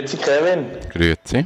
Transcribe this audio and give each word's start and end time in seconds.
Grüezi 0.00 0.16
Kevin. 0.16 0.66
Grüezi. 0.90 1.44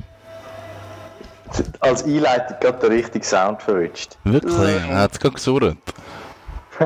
Als 1.81 2.05
Einleitung 2.05 2.57
gerade 2.61 2.79
der 2.79 2.91
richtige 2.91 3.25
Sound 3.25 3.61
verwünscht. 3.61 4.13
Wirklich? 4.23 4.81
Er 4.89 4.99
hat 4.99 5.13
es 5.13 5.19
gerade 5.19 5.35
gesurrt. 5.35 5.77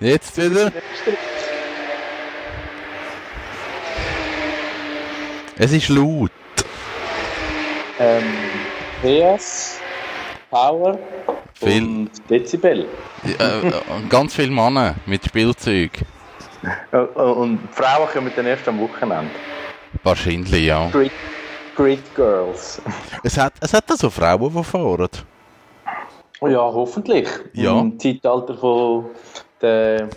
Jetzt 0.00 0.36
wieder. 0.36 0.72
Es 5.58 5.72
ist 5.72 5.88
laut. 5.90 6.32
Ähm, 8.00 8.24
PS, 9.02 9.78
Power 10.50 10.98
Viel. 11.54 11.82
und 11.82 12.10
Dezibel. 12.28 12.86
Äh, 13.24 13.68
äh, 13.68 13.72
ganz 14.08 14.34
viele 14.34 14.50
Männer 14.50 14.96
mit 15.06 15.24
Spielzeug. 15.24 15.92
Und 17.14 17.60
Frauen 17.72 18.08
kommen 18.12 18.32
dann 18.34 18.46
erst 18.46 18.66
am 18.68 18.80
Wochenende. 18.80 19.30
Wahrscheinlich, 20.02 20.64
ja. 20.66 20.88
Grid, 20.90 21.12
Grid 21.76 22.14
Girls. 22.14 22.80
Es 23.22 23.36
hat, 23.36 23.52
es 23.60 23.72
hat 23.74 23.88
da 23.88 23.96
so 23.96 24.10
Frauen, 24.10 24.52
die 24.54 24.64
fahren. 24.64 25.08
Ja, 26.42 26.58
hoffentlich. 26.60 27.28
Ja. 27.52 27.78
Im 27.80 27.98
Zeitalter 27.98 28.56
von 28.56 29.06
der 29.60 30.08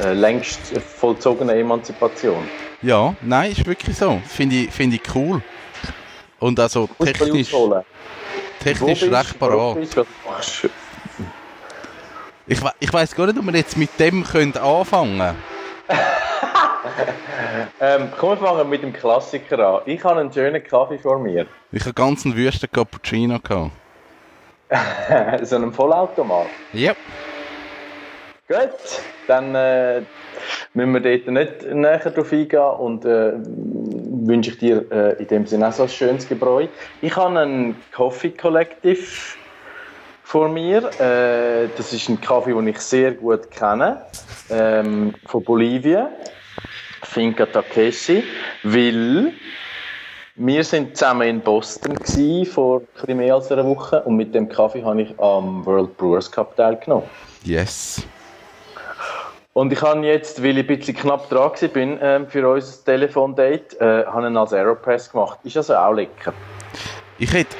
äh, 0.00 0.12
längst 0.12 0.60
vollzogenen 0.80 1.56
Emanzipation. 1.56 2.42
Ja, 2.82 3.14
nein, 3.20 3.52
ist 3.52 3.64
wirklich 3.66 3.96
so. 3.96 4.20
Finde 4.26 4.56
ich, 4.56 4.70
finde 4.72 4.96
ich 4.96 5.14
cool. 5.14 5.40
Und 6.40 6.58
also 6.58 6.88
technisch, 6.98 7.54
technisch 8.60 9.02
recht 9.04 9.38
parat. 9.38 9.76
Ich, 12.46 12.62
we- 12.62 12.72
ich 12.80 12.92
weiss 12.92 13.14
gar 13.14 13.26
nicht, 13.26 13.38
ob 13.38 13.44
wir 13.44 13.54
jetzt 13.54 13.76
mit 13.76 13.90
dem 14.00 14.24
können 14.24 14.56
anfangen 14.56 15.18
können. 15.18 15.36
Ähm, 17.82 18.08
komm, 18.18 18.30
wir 18.30 18.36
fangen 18.36 18.68
mit 18.68 18.82
dem 18.82 18.92
Klassiker 18.92 19.58
an. 19.58 19.82
Ich 19.86 20.04
habe 20.04 20.20
einen 20.20 20.30
schönen 20.30 20.62
Kaffee 20.62 20.98
vor 20.98 21.18
mir. 21.18 21.46
Ich 21.72 21.82
habe 21.82 21.94
ganz 21.94 22.26
einen 22.26 22.36
wüsten 22.36 22.70
Cappuccino 22.70 23.38
gehabt. 23.38 23.70
so 25.46 25.56
einen 25.56 25.72
Vollautomat. 25.72 26.46
Ja. 26.74 26.92
Gut, 28.46 29.00
dann 29.26 29.54
äh, 29.54 30.02
müssen 30.74 30.92
wir 30.92 31.00
dort 31.00 31.26
nicht 31.28 31.72
näher 31.72 31.98
drauf 31.98 32.32
eingehen 32.32 32.60
und 32.60 33.04
äh, 33.04 33.32
wünsche 34.26 34.50
ich 34.50 34.58
dir 34.58 34.84
äh, 34.90 35.22
in 35.22 35.28
dem 35.28 35.46
Sinne 35.46 35.68
auch 35.68 35.72
so 35.72 35.84
ein 35.84 35.88
schönes 35.88 36.28
Gebräu. 36.28 36.66
Ich 37.00 37.16
habe 37.16 37.38
einen 37.38 37.76
Coffee 37.92 38.30
Collective 38.30 39.06
vor 40.24 40.48
mir. 40.48 40.90
Äh, 41.00 41.68
das 41.76 41.92
ist 41.92 42.08
ein 42.08 42.20
Kaffee, 42.20 42.52
den 42.52 42.68
ich 42.68 42.78
sehr 42.78 43.12
gut 43.12 43.50
kenne, 43.50 44.04
ähm, 44.50 45.14
von 45.26 45.42
Bolivien, 45.42 46.08
Finca 47.02 47.46
Takeshi, 47.46 48.22
weil 48.62 49.32
wir 50.36 50.64
sind 50.64 50.96
zusammen 50.96 51.28
in 51.28 51.40
Boston 51.40 51.94
gsi 51.94 52.46
vor 52.46 52.80
bisschen 52.80 53.18
mehr 53.18 53.34
als 53.34 53.50
einer 53.52 53.66
Woche 53.66 54.00
und 54.02 54.16
mit 54.16 54.34
dem 54.34 54.48
Kaffee 54.48 54.82
habe 54.82 55.02
ich 55.02 55.18
am 55.20 55.64
World 55.66 55.96
Brewers 55.96 56.30
Cup 56.30 56.56
teilgenommen. 56.56 57.08
Yes. 57.44 58.02
Und 59.52 59.72
ich 59.72 59.82
habe 59.82 60.06
jetzt, 60.06 60.42
weil 60.42 60.58
ich 60.58 60.68
ein 60.68 60.78
bisschen 60.78 60.96
knapp 60.96 61.28
dran 61.28 61.50
bin, 61.72 61.98
ähm, 62.00 62.28
für 62.28 62.48
unser 62.48 62.84
Telefondate, 62.84 63.78
äh, 63.80 64.06
habe 64.06 64.28
ihn 64.28 64.36
als 64.36 64.52
Aeropress 64.52 65.10
gemacht. 65.10 65.40
Ist 65.42 65.56
also 65.56 65.74
auch 65.74 65.92
lecker. 65.92 66.32
Ich 67.18 67.32
hätte. 67.32 67.56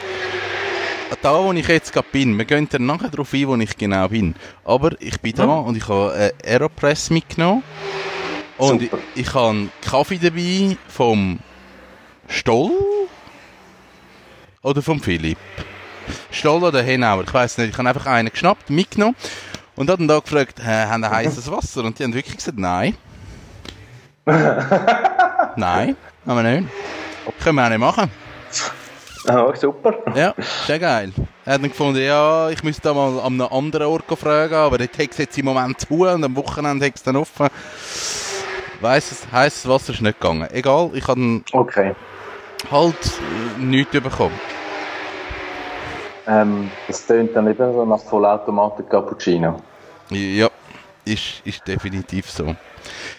Da, 1.23 1.45
wo 1.45 1.53
ich 1.53 1.67
jetzt 1.67 1.93
gerade 1.93 2.07
bin, 2.13 2.39
wir 2.39 2.45
gehen 2.45 2.69
dann 2.71 2.87
nachher 2.87 3.09
darauf 3.09 3.35
ein, 3.35 3.49
wo 3.49 3.57
ich 3.57 3.77
genau 3.77 4.09
bin. 4.09 4.37
Aber 4.65 4.93
ich 5.01 5.21
bin 5.21 5.35
da 5.35 5.45
und 5.45 5.77
ich 5.77 5.89
habe 5.89 6.13
eine 6.13 6.33
Aeropress 6.45 7.11
mitgenommen. 7.11 7.65
Und 8.61 8.83
ich, 8.83 8.91
ich 9.15 9.35
habe 9.35 9.69
Kaffee 9.83 10.19
dabei 10.19 10.77
vom 10.89 11.39
Stoll 12.29 12.73
oder 14.63 14.83
vom 14.83 15.01
Philipp. 15.01 15.39
Stoll 16.31 16.63
oder 16.63 16.83
Henauer, 16.83 17.25
ich 17.25 17.33
weiß 17.33 17.59
nicht. 17.59 17.71
Ich 17.71 17.79
habe 17.79 17.89
einfach 17.89 18.07
einen 18.07 18.31
geschnappt, 18.31 18.71
mitgenommen 18.71 19.17
und 19.77 19.89
habe 19.89 19.99
dann 19.99 20.09
da 20.09 20.19
gefragt, 20.19 20.61
äh, 20.61 20.87
haben 20.87 21.01
wir 21.01 21.11
heißes 21.11 21.51
Wasser? 21.51 21.85
Und 21.85 21.99
die 21.99 22.05
haben 22.05 22.15
wirklich 22.15 22.37
gesagt, 22.37 22.59
nein. 22.59 22.97
nein, 24.27 25.97
haben 26.27 26.43
wir 26.43 26.43
nicht. 26.43 26.69
Können 27.43 27.57
wir 27.57 27.65
auch 27.65 27.69
nicht 27.71 27.79
machen. 27.79 28.11
Ah, 29.27 29.55
super. 29.55 29.95
Ja, 30.15 30.35
sehr 30.67 30.79
geil. 30.79 31.13
Er 31.45 31.55
hat 31.55 31.63
dann 31.63 31.71
gefunden, 31.71 32.03
ja, 32.03 32.49
ich 32.51 32.63
müsste 32.63 32.83
da 32.83 32.95
mal 32.95 33.21
an 33.21 33.41
einem 33.41 33.53
anderen 33.53 33.87
Ort 33.87 34.05
fragen, 34.19 34.55
aber 34.55 34.79
dort 34.79 34.99
hat 34.99 35.11
es 35.11 35.19
jetzt 35.19 35.39
im 35.39 35.45
Moment 35.47 35.81
zu 35.81 36.07
und 36.07 36.25
am 36.25 36.37
Wochenende 36.37 36.87
hat 36.87 36.97
es 36.97 37.03
dann 37.03 37.17
offen. 37.17 37.49
Weiss 38.81 39.13
es, 39.13 39.31
heisst, 39.31 39.65
das 39.65 39.71
Wasser 39.71 39.93
ist 39.93 40.01
nicht 40.01 40.19
gegangen. 40.21 40.49
Egal, 40.53 40.91
ich 40.95 41.07
habe 41.07 41.43
Okay. 41.53 41.95
halt 42.71 42.95
äh, 43.05 43.61
nichts 43.63 43.93
bekommen. 43.93 44.39
Ähm, 46.27 46.71
das 46.87 47.07
tönt 47.07 47.35
dann 47.35 47.47
eben 47.49 47.73
so 47.73 47.85
nach 47.85 48.01
Vollautomaten 48.01 48.89
Cappuccino. 48.89 49.61
Ja, 50.11 50.49
ist, 51.05 51.43
ist 51.45 51.67
definitiv 51.67 52.31
so. 52.31 52.55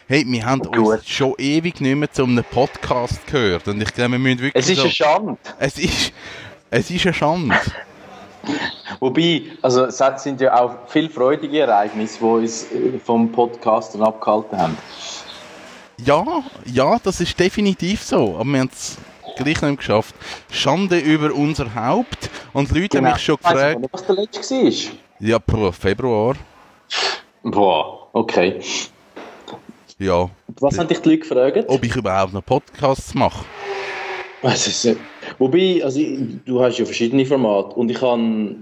Hey, 0.07 0.23
wir 0.27 0.45
haben 0.45 0.61
Gut. 0.61 0.77
uns 0.77 1.07
schon 1.09 1.33
ewig 1.37 1.79
nicht 1.81 1.95
mehr 1.95 2.11
zu 2.11 2.23
einem 2.23 2.43
Podcast 2.43 3.25
gehört 3.27 3.67
und 3.67 3.81
ich 3.81 3.93
glaube, 3.93 4.13
wir 4.13 4.19
müssen 4.19 4.39
wirklich 4.39 4.63
Es 4.63 4.69
ist 4.69 4.77
so... 4.77 4.83
eine 4.83 4.91
Schande. 4.91 5.37
es 5.59 5.77
ist... 5.77 6.13
Es 6.73 6.89
ist 6.89 7.05
eine 7.05 7.13
Schande. 7.13 7.55
Wobei, 8.99 9.43
also 9.61 9.85
es 9.85 10.01
sind 10.17 10.41
ja 10.41 10.55
auch 10.59 10.87
viel 10.87 11.09
freudige 11.09 11.59
Ereignisse, 11.59 12.19
die 12.19 12.25
uns 12.25 12.63
äh, 12.71 12.97
vom 13.03 13.31
Podcasten 13.31 14.01
abgehalten 14.01 14.57
haben. 14.57 14.77
Ja, 16.05 16.43
ja, 16.65 16.97
das 17.03 17.21
ist 17.21 17.39
definitiv 17.39 18.01
so. 18.03 18.35
Aber 18.35 18.45
wir 18.45 18.59
haben 18.61 18.69
es 18.71 18.97
gleich 19.37 19.61
nicht 19.61 19.77
geschafft. 19.77 20.15
Schande 20.51 20.97
über 20.99 21.33
unser 21.33 21.73
Haupt. 21.75 22.29
Und 22.53 22.71
Leute 22.71 22.97
haben 22.97 23.11
mich 23.11 23.21
schon 23.21 23.37
gefragt. 23.37 23.79
nicht, 23.79 23.93
was 23.93 24.05
der 24.05 24.15
letzte 24.15 24.55
war. 24.55 24.93
Ja, 25.19 25.39
pro 25.39 25.71
Februar. 25.71 26.35
Boah, 27.43 28.07
okay. 28.13 28.59
Ja. 29.99 30.29
Was 30.59 30.79
haben 30.79 30.87
dich 30.87 30.99
die 30.99 31.09
Leute 31.09 31.21
gefragt? 31.21 31.65
Ob 31.67 31.83
ich 31.83 31.95
überhaupt 31.95 32.33
noch 32.33 32.43
Podcasts 32.43 33.13
mache. 33.13 33.45
Äh, 34.43 34.95
wobei, 35.37 35.81
also 35.83 35.99
du 36.45 36.61
hast 36.61 36.79
ja 36.79 36.85
verschiedene 36.85 37.25
Formate 37.27 37.75
und 37.75 37.91
ich 37.91 38.01
habe 38.01 38.21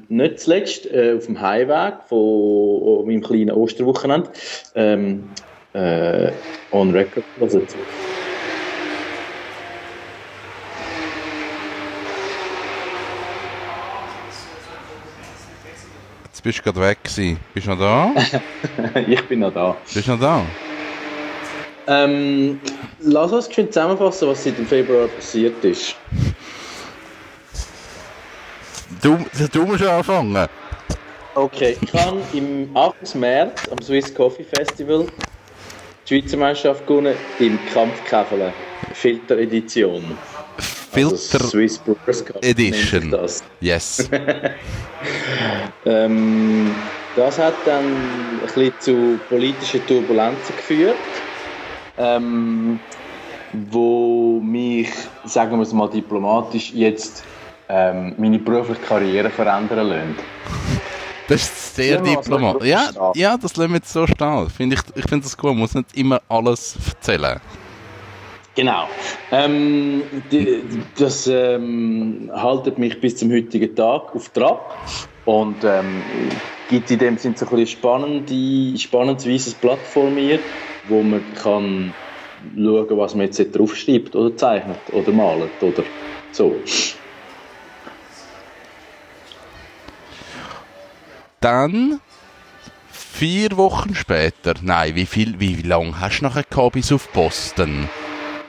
nicht 0.09 0.39
zuletzt 0.41 0.85
äh, 0.87 1.15
auf 1.15 1.27
dem 1.27 1.39
Heimweg 1.39 2.03
von 2.09 3.05
meinem 3.05 3.21
kleinen 3.21 3.51
Osterwochenende 3.51 4.29
ähm, 4.75 5.29
äh, 5.73 6.31
on 6.71 6.91
record 6.91 7.25
gehört. 7.39 7.75
Jetzt 16.25 16.43
bist 16.43 16.59
du 16.59 16.63
gerade 16.63 16.79
weg 16.79 17.03
gewesen. 17.03 17.39
Bist 17.53 17.67
du 17.67 17.71
noch 17.71 17.79
da? 17.79 18.13
ich 19.07 19.21
bin 19.27 19.39
noch 19.39 19.53
da. 19.53 19.75
Bist 19.93 20.07
du 20.07 20.11
noch 20.11 20.19
da? 20.19 20.45
Ähm, 21.87 22.61
lass 22.99 23.31
uns 23.31 23.53
schön 23.53 23.67
zusammenfassen, 23.71 24.27
was 24.27 24.43
seit 24.43 24.57
dem 24.57 24.67
Februar 24.67 25.07
passiert 25.07 25.63
ist. 25.65 25.95
Du, 29.01 29.17
du 29.51 29.65
musst 29.65 29.83
anfangen. 29.83 30.47
Okay, 31.35 31.77
ich 31.81 31.93
habe 31.93 32.21
im 32.33 32.69
8. 32.75 33.15
März 33.15 33.67
am 33.69 33.81
Swiss 33.81 34.13
Coffee 34.13 34.43
Festival 34.43 35.07
die 36.09 36.21
Schweizer 36.21 36.37
Meisterschaft 36.37 36.87
gewonnen 36.87 37.15
im 37.39 37.59
Kampfkäfeln. 37.73 38.53
Filter-Edition. 38.93 40.03
Also 40.91 41.15
Filter 41.15 41.45
Swiss 41.45 41.77
Brewers 41.77 42.25
Cup 42.25 42.43
Edition. 42.43 43.11
Das. 43.11 43.43
Yes. 43.61 44.09
Ähm, 45.85 46.75
das 47.15 47.39
hat 47.39 47.53
dann 47.65 47.85
ein 47.85 48.39
bisschen 48.43 48.73
zu 48.79 49.19
politischen 49.29 49.85
Turbulenzen 49.87 50.53
geführt, 50.57 50.97
ähm, 51.97 52.81
wo 53.71 54.41
mich, 54.41 54.89
sagen 55.23 55.55
wir 55.55 55.63
es 55.63 55.71
mal 55.71 55.89
diplomatisch, 55.89 56.73
jetzt 56.73 57.23
ähm, 57.69 58.13
meine 58.17 58.39
berufliche 58.39 58.81
Karriere 58.81 59.29
verändern 59.29 59.87
lassen. 59.87 60.68
Das 61.29 61.43
ist 61.43 61.75
sehr 61.75 61.97
Ja, 61.97 62.15
diplomatisch. 62.15 62.67
Ja, 62.67 62.89
ja, 63.15 63.37
das 63.37 63.55
lassen 63.55 63.71
wir 63.71 63.77
jetzt 63.77 63.93
so 63.93 64.07
stehen. 64.07 64.49
Find 64.49 64.73
ich 64.73 64.79
ich 64.95 65.05
finde 65.07 65.23
das 65.23 65.37
gut. 65.37 65.51
Man 65.51 65.59
muss 65.59 65.75
nicht 65.75 65.95
immer 65.95 66.21
alles 66.27 66.75
erzählen. 66.87 67.39
Genau. 68.55 68.89
Ähm, 69.31 70.03
die, 70.11 70.87
das 70.95 71.27
ähm, 71.27 72.31
haltet 72.33 72.79
mich 72.79 72.99
bis 72.99 73.15
zum 73.17 73.31
heutigen 73.31 73.75
Tag 73.75 74.15
auf 74.15 74.29
Trab 74.29 74.83
und 75.23 75.63
ähm, 75.63 76.41
gibt 76.67 76.89
in 76.89 76.99
dem 76.99 77.17
Sinne 77.17 77.37
so 77.37 77.45
ein 77.45 77.51
bisschen 77.51 77.77
spannende, 77.77 78.77
spannendes 78.79 79.53
Blatt 79.55 79.87
vor 79.87 80.09
mir, 80.09 80.43
wo 80.83 81.03
man 81.03 81.31
kann 81.33 81.93
schauen, 82.55 82.97
was 82.97 83.15
man 83.15 83.27
jetzt 83.27 83.55
draufschreibt 83.55 84.15
oder 84.15 84.35
zeichnet 84.35 84.89
oder 84.91 85.11
malt 85.11 85.61
oder 85.61 85.83
so. 86.31 86.63
Dann 91.39 92.01
vier 92.91 93.55
Wochen 93.55 93.95
später, 93.95 94.55
nein, 94.61 94.95
wie 94.95 95.05
viel, 95.05 95.39
wie 95.39 95.61
lange 95.61 95.99
hast 95.99 96.19
du 96.19 96.25
nachher 96.25 96.43
gehabt 96.43 96.73
bis 96.73 96.91
auf 96.91 97.07
Boston? 97.09 97.87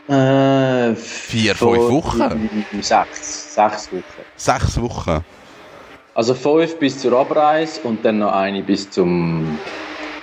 Äh, 0.09 0.95
Vier, 0.97 1.55
fünf 1.55 1.79
Wochen? 1.79 2.51
Sechs, 2.81 3.55
sechs 3.55 3.93
Wochen. 3.93 4.03
Sechs 4.37 4.81
Wochen. 4.81 5.25
Also 6.15 6.35
fünf 6.35 6.79
bis 6.79 6.99
zur 6.99 7.19
Abreise 7.19 7.81
und 7.85 8.05
dann 8.05 8.19
noch 8.19 8.33
eine 8.33 8.63
bis 8.63 8.91
zum 8.91 9.57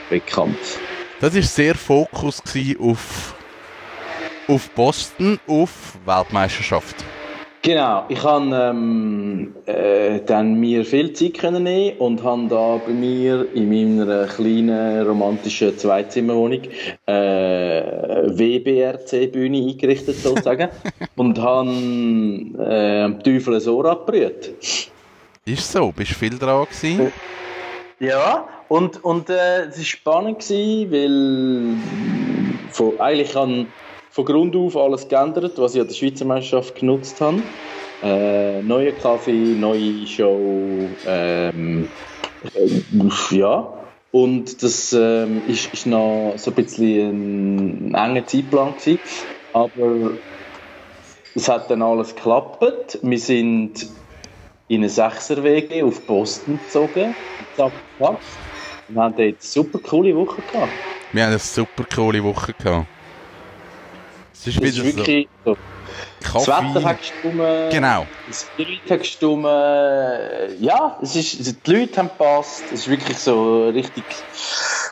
Wettkampf. 0.09 0.77
Das 1.21 1.33
war 1.33 1.41
sehr 1.41 1.75
Fokus 1.75 2.43
auf, 2.79 3.33
auf 4.47 4.69
Boston, 4.71 5.39
auf 5.47 5.71
Weltmeisterschaft. 6.05 6.97
Genau, 7.67 8.05
ich 8.07 8.23
habe 8.23 8.45
ähm, 8.55 9.53
äh, 9.65 10.21
dann 10.25 10.57
mir 10.57 10.85
viel 10.85 11.11
Zeit 11.11 11.37
können 11.37 11.63
nehmen 11.63 11.97
und 11.97 12.23
habe 12.23 12.47
da 12.47 12.77
bei 12.77 12.93
mir 12.93 13.45
in 13.53 13.67
meiner 13.67 14.25
kleinen 14.25 15.05
romantischen 15.05 15.77
Zweizimmerwohnung 15.77 16.61
äh, 17.07 17.11
WBRC-Bühne 18.23 19.57
eingerichtet 19.57 20.15
sozusagen 20.15 20.69
und 21.17 21.41
habe 21.41 21.69
äh, 22.57 23.01
am 23.01 23.21
Teufel 23.21 23.55
ein 23.55 23.67
Ohr 23.67 23.85
abgerührt. 23.87 24.49
Ist 25.43 25.69
so, 25.69 25.91
bist 25.91 26.11
du 26.11 26.15
viel 26.15 26.39
dran 26.39 26.67
gewesen? 26.67 27.11
Ja, 27.99 28.47
und, 28.69 29.03
und 29.03 29.29
äh, 29.29 29.63
es 29.63 29.77
war 29.77 29.83
spannend, 29.83 30.39
gewesen, 30.39 30.89
weil 30.89 32.71
von, 32.71 32.97
eigentlich 33.01 33.35
an 33.35 33.67
von 34.17 34.25
Grund 34.25 34.55
auf 34.55 34.75
alles 34.75 35.07
geändert, 35.07 35.59
was 35.59 35.75
ich 35.75 35.81
an 35.81 35.87
der 35.87 35.93
Schweizer 35.93 36.25
Meisterschaft 36.25 36.73
genutzt 36.79 37.21
habe. 37.21 37.43
Äh, 38.01 38.63
neuer 38.63 38.93
Kaffee, 38.93 39.53
neue 39.53 40.07
Show, 40.07 40.89
ähm, 41.05 41.87
äh, 42.43 43.35
ja. 43.35 43.73
Und 44.11 44.63
das 44.63 44.91
ähm, 44.93 45.43
ist, 45.47 45.71
ist 45.71 45.85
noch 45.85 46.33
so 46.37 46.49
ein 46.49 46.55
bisschen 46.55 47.91
ein 47.91 47.93
enger 47.93 48.25
Zeitplan 48.25 48.73
gewesen. 48.75 48.99
Aber 49.53 50.17
es 51.35 51.47
hat 51.47 51.69
dann 51.69 51.83
alles 51.83 52.15
geklappt. 52.15 52.97
Wir 53.03 53.19
sind 53.19 53.85
in 54.67 54.77
eine 54.77 54.89
Sechserwege 54.89 55.85
auf 55.85 56.01
Boston 56.07 56.57
gezogen. 56.57 57.13
Wir 57.55 57.65
haben 57.65 59.15
dort 59.15 59.19
eine 59.19 59.35
super 59.37 59.77
coole 59.77 60.15
Woche 60.15 60.41
gehabt. 60.51 60.71
Wir 61.11 61.21
haben 61.21 61.29
eine 61.29 61.39
super 61.39 61.83
coole 61.93 62.23
Woche 62.23 62.53
gehabt. 62.53 62.96
Es 64.39 64.47
ist, 64.47 64.61
ist 64.61 64.83
wirklich 64.83 65.27
so. 65.43 65.57
Kaffee. 66.23 66.45
Das 66.45 66.75
Wetter 66.75 66.83
hat 66.83 66.99
gestummen. 66.99 67.69
Genau. 67.71 68.07
Das 68.27 68.47
Bild 68.55 68.89
hat 68.89 68.99
gestummen. 68.99 69.45
Ja, 70.59 70.97
es 71.01 71.15
ist, 71.15 71.65
die 71.65 71.71
Leute 71.71 71.97
haben 71.97 72.09
gepasst. 72.09 72.63
Es 72.71 72.81
ist 72.81 72.89
wirklich 72.89 73.17
so 73.17 73.69
richtig 73.69 74.03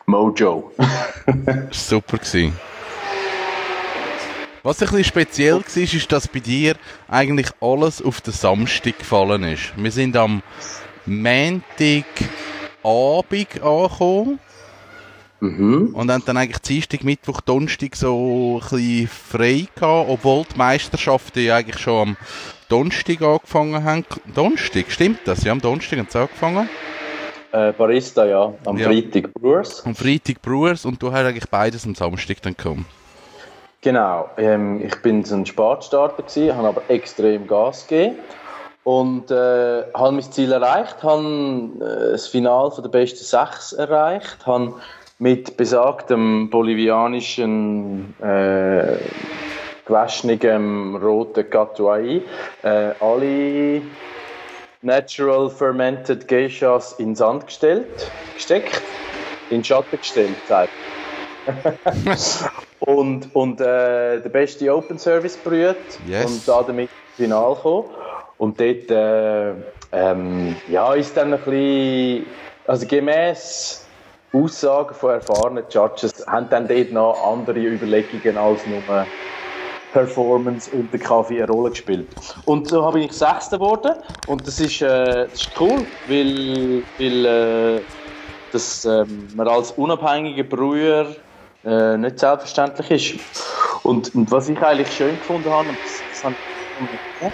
Mojo. 0.06 0.72
Super 1.72 2.18
gewesen. 2.18 2.58
Was 4.64 4.82
ein 4.82 4.88
bisschen 4.88 5.04
speziell 5.04 5.56
war, 5.56 5.78
ist, 5.78 6.12
dass 6.12 6.28
bei 6.28 6.40
dir 6.40 6.76
eigentlich 7.08 7.48
alles 7.62 8.02
auf 8.02 8.22
den 8.22 8.34
Samstag 8.34 8.98
gefallen 8.98 9.44
ist. 9.44 9.74
Wir 9.78 9.92
sind 9.92 10.18
am 10.18 10.42
Montagabend 11.06 12.04
angekommen. 12.84 14.40
Mhm. 15.46 15.96
Und 15.96 16.12
haben 16.12 16.24
dann 16.26 16.38
eigentlich 16.38 16.62
Dienstag, 16.62 17.04
Mittwoch, 17.04 17.42
Donnerstag 17.42 17.96
so 17.96 18.60
ein 18.62 18.70
bisschen 18.70 19.08
frei 19.08 19.68
gehabt, 19.76 20.10
obwohl 20.10 20.44
die 20.52 20.58
Meisterschaften 20.58 21.44
ja 21.44 21.58
eigentlich 21.58 21.80
schon 21.80 22.10
am 22.10 22.18
Donnerstag 22.70 23.22
angefangen 23.22 23.84
haben. 23.84 24.06
Donnerstag, 24.34 24.86
stimmt 24.90 25.20
das? 25.26 25.44
Ja, 25.44 25.52
am 25.52 25.62
Donnerstag 25.62 26.00
haben 26.00 26.08
sie 26.10 26.20
angefangen. 26.20 26.70
Äh, 27.52 27.72
Barista, 27.72 28.26
ja. 28.26 28.54
Am 28.66 28.78
Ja. 28.78 28.88
Freitag 28.88 29.34
Brewers. 29.34 29.86
Am 29.86 29.96
Freitag 29.96 30.42
Brewers 30.42 30.84
und 30.86 31.02
du 31.02 31.12
hast 31.12 31.26
eigentlich 31.26 31.50
beides 31.50 31.86
am 31.86 31.96
Samstag 31.96 32.42
dann 32.42 32.58
gekommen. 32.58 32.86
Genau. 33.82 34.30
Ähm, 34.38 34.84
ich 34.84 34.96
bin 35.04 35.24
so 35.24 35.36
ein 35.36 35.46
Spatstarter 35.46 36.24
gewesen, 36.24 36.56
habe 36.58 36.70
aber 36.70 36.82
extrem 36.90 37.48
Gas 37.48 37.88
gegeben. 37.88 38.16
Und 38.84 39.32
äh, 39.32 39.84
habe 39.94 40.12
mein 40.12 40.32
Ziel 40.32 40.52
erreicht, 40.52 41.02
habe 41.02 41.24
äh, 41.80 42.12
das 42.12 42.28
Finale 42.28 42.72
von 42.72 42.84
der 42.84 42.90
besten 42.90 43.24
sechs 43.24 43.74
erreicht, 43.74 44.46
habe 44.46 44.74
mit 45.20 45.56
besagtem 45.58 46.50
bolivianischen 46.50 48.14
äh, 48.22 48.98
gewaschenem 49.86 50.96
roten 50.98 51.50
Catuai 51.50 52.22
äh, 52.64 52.92
alle 53.00 53.82
Natural 54.82 55.50
Fermented 55.50 56.28
Geishas 56.28 56.94
in 57.00 57.16
Sand 57.16 57.48
gestellt, 57.48 58.12
gesteckt, 58.36 58.82
in 59.50 59.64
Schatten 59.64 59.98
gestellt, 59.98 60.36
sagt. 60.48 60.70
und 62.80 63.34
und 63.36 63.62
äh, 63.62 64.20
der 64.20 64.30
beste 64.30 64.76
Open 64.76 64.98
Service 65.00 65.38
berührt 65.38 65.78
Yes. 66.08 66.26
und 66.26 66.48
da 66.48 66.64
damit 66.64 66.90
ins 66.90 67.16
Finale 67.16 67.56
gekommen. 67.56 67.90
Und 68.38 68.60
dort 68.60 68.92
äh, 68.92 69.54
ähm, 69.92 70.56
ja, 70.68 70.94
ist 70.94 71.16
dann 71.16 71.34
ein 71.34 71.40
bisschen, 71.40 72.26
also 72.68 72.86
gemäß 72.86 73.85
Aussagen 74.36 74.94
von 74.94 75.12
erfahrenen 75.12 75.64
Judges, 75.70 76.26
haben 76.28 76.50
dann 76.50 76.68
dort 76.68 76.92
noch 76.92 77.18
andere 77.26 77.60
Überlegungen 77.60 78.38
als 78.38 78.66
nur 78.68 78.82
Performance 79.94 80.70
und 80.72 80.92
der 80.92 81.00
Kaffee 81.00 81.42
eine 81.42 81.52
Rolle 81.52 81.70
gespielt. 81.70 82.08
Und 82.44 82.68
so 82.68 82.84
habe 82.84 83.00
ich 83.00 83.14
Sechster 83.14 83.58
geworden 83.58 83.94
und 84.28 84.46
das 84.46 84.60
ist, 84.60 84.82
äh, 84.82 85.26
das 85.26 85.34
ist 85.34 85.52
cool, 85.58 85.86
weil, 86.08 86.84
weil 86.98 87.26
äh, 87.26 87.82
das, 88.52 88.84
ähm, 88.84 89.28
man 89.36 89.48
als 89.48 89.72
unabhängiger 89.72 90.44
Brüher 90.44 91.16
äh, 91.64 91.98
nicht 91.98 92.20
selbstverständlich 92.20 92.92
ist. 92.92 93.20
Und, 93.84 94.14
und 94.16 94.30
was 94.32 94.50
ich 94.50 94.62
eigentlich 94.62 94.92
schön 94.92 95.18
gefunden 95.18 95.50
habe, 95.50 95.70
und 95.70 95.78
das, 95.84 96.02
das 96.12 96.24
habe 96.26 96.36
ich, 97.22 97.32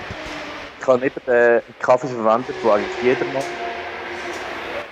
ich 0.79 0.87
habe 0.87 1.05
eben 1.05 1.15
den 1.25 1.61
Kaffee 1.79 2.07
verwendet, 2.07 2.55
den 2.63 2.69
eigentlich 2.69 3.03
jeder 3.03 3.25
mag 3.33 3.43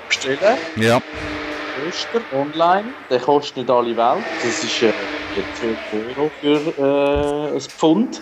bestellen 0.08 0.58
Ja. 0.76 1.02
Öster 1.88 2.22
online. 2.34 2.90
Der 3.10 3.20
kostet 3.20 3.58
nicht 3.58 3.70
alle 3.70 3.96
Welt. 3.96 4.24
Das 4.42 4.64
ist 4.64 4.84
äh, 4.84 4.94
12 5.60 6.18
Euro 6.18 6.32
für 6.42 7.52
äh, 7.52 7.56
ein 7.56 7.62
Pfund. 7.62 8.22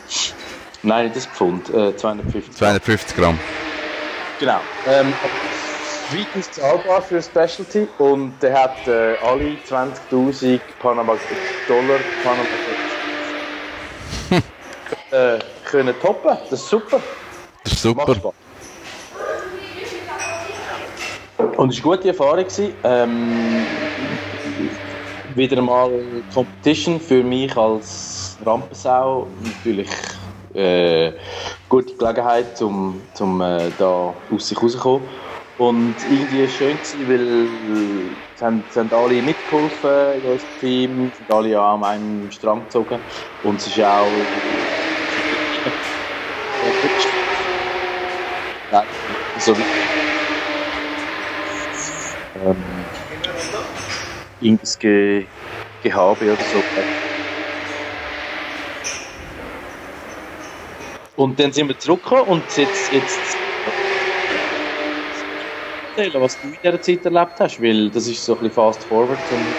Nein, 0.83 1.11
das 1.13 1.25
Pfund, 1.25 1.69
äh, 1.69 1.95
250. 1.95 2.55
250 2.55 3.17
Gramm. 3.17 3.39
Genau. 4.39 4.59
Ähm, 4.87 5.13
weitens 6.11 6.51
zahlbar 6.51 7.01
für 7.01 7.17
ein 7.17 7.23
Specialty 7.23 7.87
und 7.97 8.33
der 8.41 8.63
hat 8.63 8.87
äh, 8.87 9.15
alle 9.23 9.57
20.000 9.67 10.59
Panama 10.79 11.15
Dollar 11.67 11.99
Panama 12.23 12.47
äh, 15.35 15.39
können 15.65 15.95
toppen. 16.01 16.37
Das 16.49 16.59
ist 16.61 16.69
super. 16.69 17.01
Das 17.63 17.73
ist 17.73 17.81
super. 17.81 18.07
Macht 18.07 18.17
Spaß. 18.17 18.46
Und 21.37 21.71
es 21.71 21.83
war 21.83 21.93
eine 21.93 21.97
gute 21.97 22.07
Erfahrung. 22.09 22.45
Ähm, 22.83 23.65
wieder 25.35 25.61
mal 25.61 25.91
Competition 26.33 26.99
für 26.99 27.23
mich 27.23 27.55
als 27.55 28.37
Rampensau. 28.43 29.27
Natürlich 29.43 29.89
äh, 30.55 31.11
gute 31.69 31.93
Gelegenheit, 31.93 32.59
um 32.61 32.99
zum, 33.13 33.39
äh, 33.41 33.69
aus 33.79 34.47
sich 34.47 34.61
rauszukommen. 34.61 35.07
Und 35.59 35.95
irgendwie 36.11 36.39
war 36.39 36.45
es 36.45 36.53
schön, 36.53 36.77
weil 37.07 37.47
es 38.35 38.41
haben, 38.41 38.63
es 38.69 38.75
haben 38.75 38.91
alle 38.91 39.21
mitgeholfen 39.21 40.21
in 40.21 40.31
unserem 40.31 40.59
Team, 40.59 41.11
sind 41.15 41.31
alle 41.31 41.59
an 41.59 41.83
einem 41.83 42.31
Strang 42.31 42.63
gezogen. 42.63 42.99
Und 43.43 43.59
es 43.59 43.67
ist 43.67 43.79
auch 43.81 44.05
so. 49.39 49.55
Ähm, 52.41 52.89
irgendwas 54.39 54.77
Ge 54.79 55.27
Gehabe 55.81 56.33
oder 56.33 56.43
so. 56.43 56.63
Und 61.15 61.39
dann 61.39 61.51
sind 61.51 61.67
wir 61.67 61.77
zurückgekommen 61.77 62.23
und 62.23 62.55
jetzt. 62.57 62.91
jetzt 62.91 63.43
erzählen, 65.95 66.21
was 66.21 66.39
du 66.39 66.47
in 66.47 66.57
dieser 66.63 66.81
Zeit 66.81 67.05
erlebt 67.05 67.39
hast, 67.39 67.61
weil 67.61 67.91
das 67.91 68.07
ist 68.07 68.23
so 68.25 68.33
ein 68.33 68.39
bisschen 68.39 68.53
fast 68.53 68.85
forward. 68.85 69.31
Und 69.31 69.55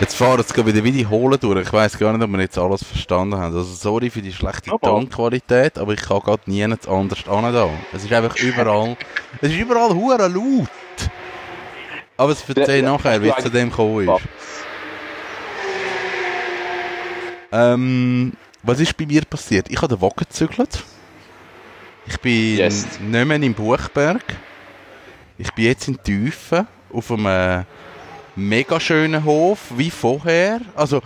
Jetzt 0.00 0.16
fahren 0.16 0.44
gerade 0.52 0.66
wieder 0.74 0.82
wie 0.84 0.90
die 0.92 1.06
Holen 1.06 1.38
durch. 1.40 1.66
Ich 1.66 1.72
weiss 1.72 1.96
gar 1.98 2.12
nicht, 2.12 2.22
ob 2.24 2.30
wir 2.30 2.40
jetzt 2.40 2.58
alles 2.58 2.82
verstanden 2.82 3.36
haben. 3.36 3.56
Also 3.56 3.62
sorry 3.62 4.10
für 4.10 4.20
die 4.22 4.32
schlechte 4.32 4.72
Aber- 4.72 4.80
Tonqualität, 4.88 5.78
aber 5.78 5.92
ich 5.92 6.02
kann 6.02 6.20
gerade 6.20 6.42
nie 6.46 6.64
anders 6.64 6.86
an 7.28 7.52
da. 7.52 7.70
Es 7.92 8.04
ist 8.04 8.12
einfach 8.12 8.36
überall, 8.36 8.96
es 9.40 9.50
ist 9.50 9.56
überall 9.58 9.94
hure 9.94 10.28
laut. 10.28 10.68
Aber 12.16 12.32
es 12.32 12.44
erzähl 12.48 12.82
nachher, 12.82 13.22
wie 13.22 13.28
es 13.28 13.42
zu 13.44 13.50
dem 13.50 13.70
gekommen 13.70 14.08
ist. 14.08 14.22
Ähm, 17.52 18.32
was 18.62 18.80
ist 18.80 18.96
bei 18.96 19.06
mir 19.06 19.22
passiert? 19.24 19.66
Ich 19.70 19.76
habe 19.76 19.88
den 19.94 20.02
Wagen 20.02 20.14
gezügelt. 20.16 20.82
Ich 22.06 22.18
bin 22.20 22.56
Yes. 22.58 22.86
nicht 23.00 23.24
mehr 23.26 23.36
im 23.42 23.54
Buchberg. 23.54 24.22
Ich 25.38 25.52
bin 25.52 25.64
jetzt 25.66 25.86
in 25.88 26.02
Tiefen 26.02 26.66
auf 26.92 27.10
einem 27.12 27.64
mega 28.36 28.80
schönen 28.80 29.24
Hof, 29.24 29.58
wie 29.76 29.90
vorher. 29.90 30.60
Also, 30.74 31.00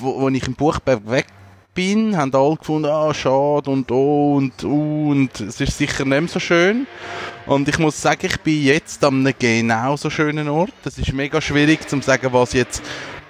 wo 0.00 0.28
ich 0.28 0.46
im 0.46 0.54
Buchberg 0.54 1.00
weg 1.08 1.26
bin, 1.74 2.16
haben 2.16 2.34
alle 2.34 2.56
gefunden, 2.56 2.88
ah, 2.88 3.12
schade 3.12 3.70
und 3.70 3.90
oh 3.90 4.36
und 4.36 4.62
uh, 4.62 5.10
und 5.10 5.40
es 5.40 5.60
ist 5.60 5.76
sicher 5.76 6.04
nicht 6.04 6.20
mehr 6.20 6.28
so 6.28 6.38
schön. 6.38 6.86
Und 7.46 7.68
ich 7.68 7.78
muss 7.78 8.00
sagen, 8.00 8.26
ich 8.26 8.40
bin 8.40 8.62
jetzt 8.62 9.04
an 9.04 9.26
einem 9.26 9.34
genauso 9.38 10.08
schönen 10.08 10.48
Ort. 10.48 10.72
Es 10.84 10.98
ist 10.98 11.12
mega 11.12 11.40
schwierig 11.40 11.88
zu 11.88 12.00
sagen, 12.00 12.32
was 12.32 12.52
jetzt 12.52 12.82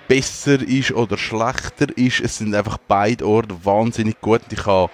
besser 0.06 0.60
ist 0.60 0.92
oder 0.92 1.16
schlechter 1.16 1.86
ist. 1.96 2.20
Es 2.20 2.38
sind 2.38 2.54
einfach 2.54 2.76
beide 2.86 3.26
Orte 3.26 3.56
wahnsinnig 3.64 4.20
gut. 4.20 4.42
Ich 4.50 4.66
habe 4.66 4.92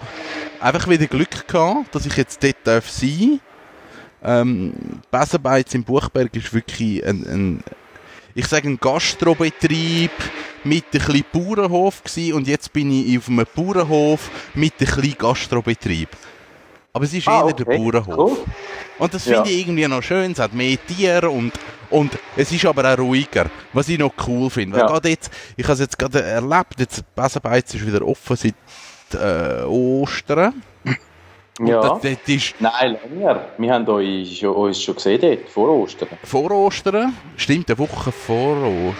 einfach 0.61 0.89
wieder 0.89 1.07
Glück 1.07 1.49
gehabt, 1.49 1.95
dass 1.95 2.07
ich 2.07 2.17
jetzt 2.17 2.43
dort 2.43 2.57
darf 2.65 2.89
sein 2.89 3.41
ähm, 4.23 4.73
Besenbeiz 5.11 5.75
im 5.75 5.85
Buchberg 5.85 6.35
ist 6.37 6.53
wirklich 6.53 7.05
ein, 7.05 7.25
ein 7.27 7.65
ich 8.35 8.47
sage 8.47 8.69
ein 8.69 8.79
Gastrobetrieb 8.79 10.11
mit 10.65 10.85
ein 10.85 10.91
bisschen 11.01 11.25
Bauernhof 11.33 12.03
gsi 12.05 12.33
und 12.33 12.47
jetzt 12.47 12.73
bin 12.73 12.91
ich 12.93 13.19
auf 13.19 13.29
einem 13.29 13.47
Bauernhof 13.55 14.31
mit 14.55 14.75
ein 14.81 14.87
bisschen 14.87 15.17
Gastrobetrieb. 15.19 16.09
Aber 16.93 17.05
es 17.05 17.15
ist 17.15 17.29
Ah, 17.29 17.47
eher 17.47 17.53
der 17.53 17.67
okay, 17.69 17.79
Bauernhof. 17.79 18.19
cool. 18.19 18.39
Und 18.99 19.15
das 19.15 19.25
Ja. 19.25 19.37
finde 19.37 19.51
ich 19.51 19.61
irgendwie 19.61 19.87
noch 19.89 20.03
schön. 20.03 20.33
Es 20.33 20.39
hat 20.39 20.53
mehr 20.53 20.77
Tiere 20.87 21.31
und, 21.31 21.53
und 21.89 22.19
es 22.37 22.51
ist 22.53 22.65
aber 22.67 22.93
auch 22.93 22.99
ruhiger, 22.99 23.49
was 23.73 23.89
ich 23.89 23.99
noch 23.99 24.13
cool 24.27 24.51
finde. 24.51 24.79
Ja. 24.79 25.01
jetzt, 25.05 25.31
ich 25.57 25.65
habe 25.65 25.75
es 25.75 25.81
jetzt 25.81 25.99
gerade 25.99 26.23
erlebt, 26.23 26.75
jetzt 26.79 27.03
Besenbeiz 27.15 27.73
ist 27.75 27.87
wieder 27.87 28.07
offen 28.07 28.37
seit 28.37 28.55
äh, 29.15 29.63
Ostern. 29.65 30.63
Und 31.61 31.67
Ja. 31.67 31.81
das, 31.83 32.01
das 32.01 32.11
ist 32.27 32.55
Nein, 32.59 32.97
länger. 33.11 33.45
Wir 33.59 33.73
haben 33.75 33.87
euch 33.89 34.45
uns 34.47 34.83
schon 34.83 34.95
gesehen 34.95 35.21
dort, 35.21 35.49
vor 35.51 35.69
Ostern. 35.69 36.09
vor 36.25 36.51
Ostern, 36.51 37.15
stimmt, 37.37 37.69
eine 37.69 37.79
Woche 37.79 38.11
vor 38.11 38.57
Ostern. 38.57 38.95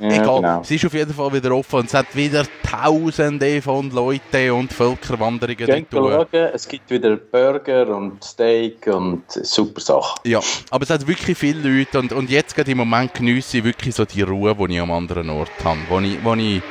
Ja, 0.00 0.10
Egal, 0.22 0.36
genau. 0.36 0.60
es 0.60 0.70
ist 0.70 0.86
auf 0.86 0.94
jeden 0.94 1.12
Fall 1.12 1.32
wieder 1.32 1.50
offen 1.50 1.80
und 1.80 1.86
es 1.86 1.94
hat 1.94 2.14
wieder 2.14 2.44
Tausende 2.62 3.60
von 3.60 3.90
Leuten 3.90 4.52
und 4.52 4.72
Völkerwanderungen 4.72 5.66
dort. 5.90 6.28
schauen, 6.30 6.50
es 6.54 6.68
gibt 6.68 6.88
wieder 6.88 7.16
Burger 7.16 7.88
und 7.96 8.22
Steak 8.22 8.86
und 8.86 9.24
super 9.28 9.80
Sachen. 9.80 10.20
Ja, 10.24 10.38
aber 10.70 10.84
es 10.84 10.90
hat 10.90 11.04
wirklich 11.08 11.36
viele 11.36 11.68
Leute 11.78 11.98
und, 11.98 12.12
und 12.12 12.30
jetzt 12.30 12.54
gerade 12.54 12.70
im 12.70 12.78
Moment 12.78 13.12
geniesse 13.14 13.58
ich 13.58 13.64
wirklich 13.64 13.92
so 13.96 14.04
die 14.04 14.22
Ruhe, 14.22 14.54
die 14.54 14.74
ich 14.76 14.80
am 14.80 14.92
anderen 14.92 15.30
Ort 15.30 15.50
habe, 15.64 15.78
die 16.00 16.12
ich, 16.14 16.24
wo 16.24 16.34
ich 16.34 16.62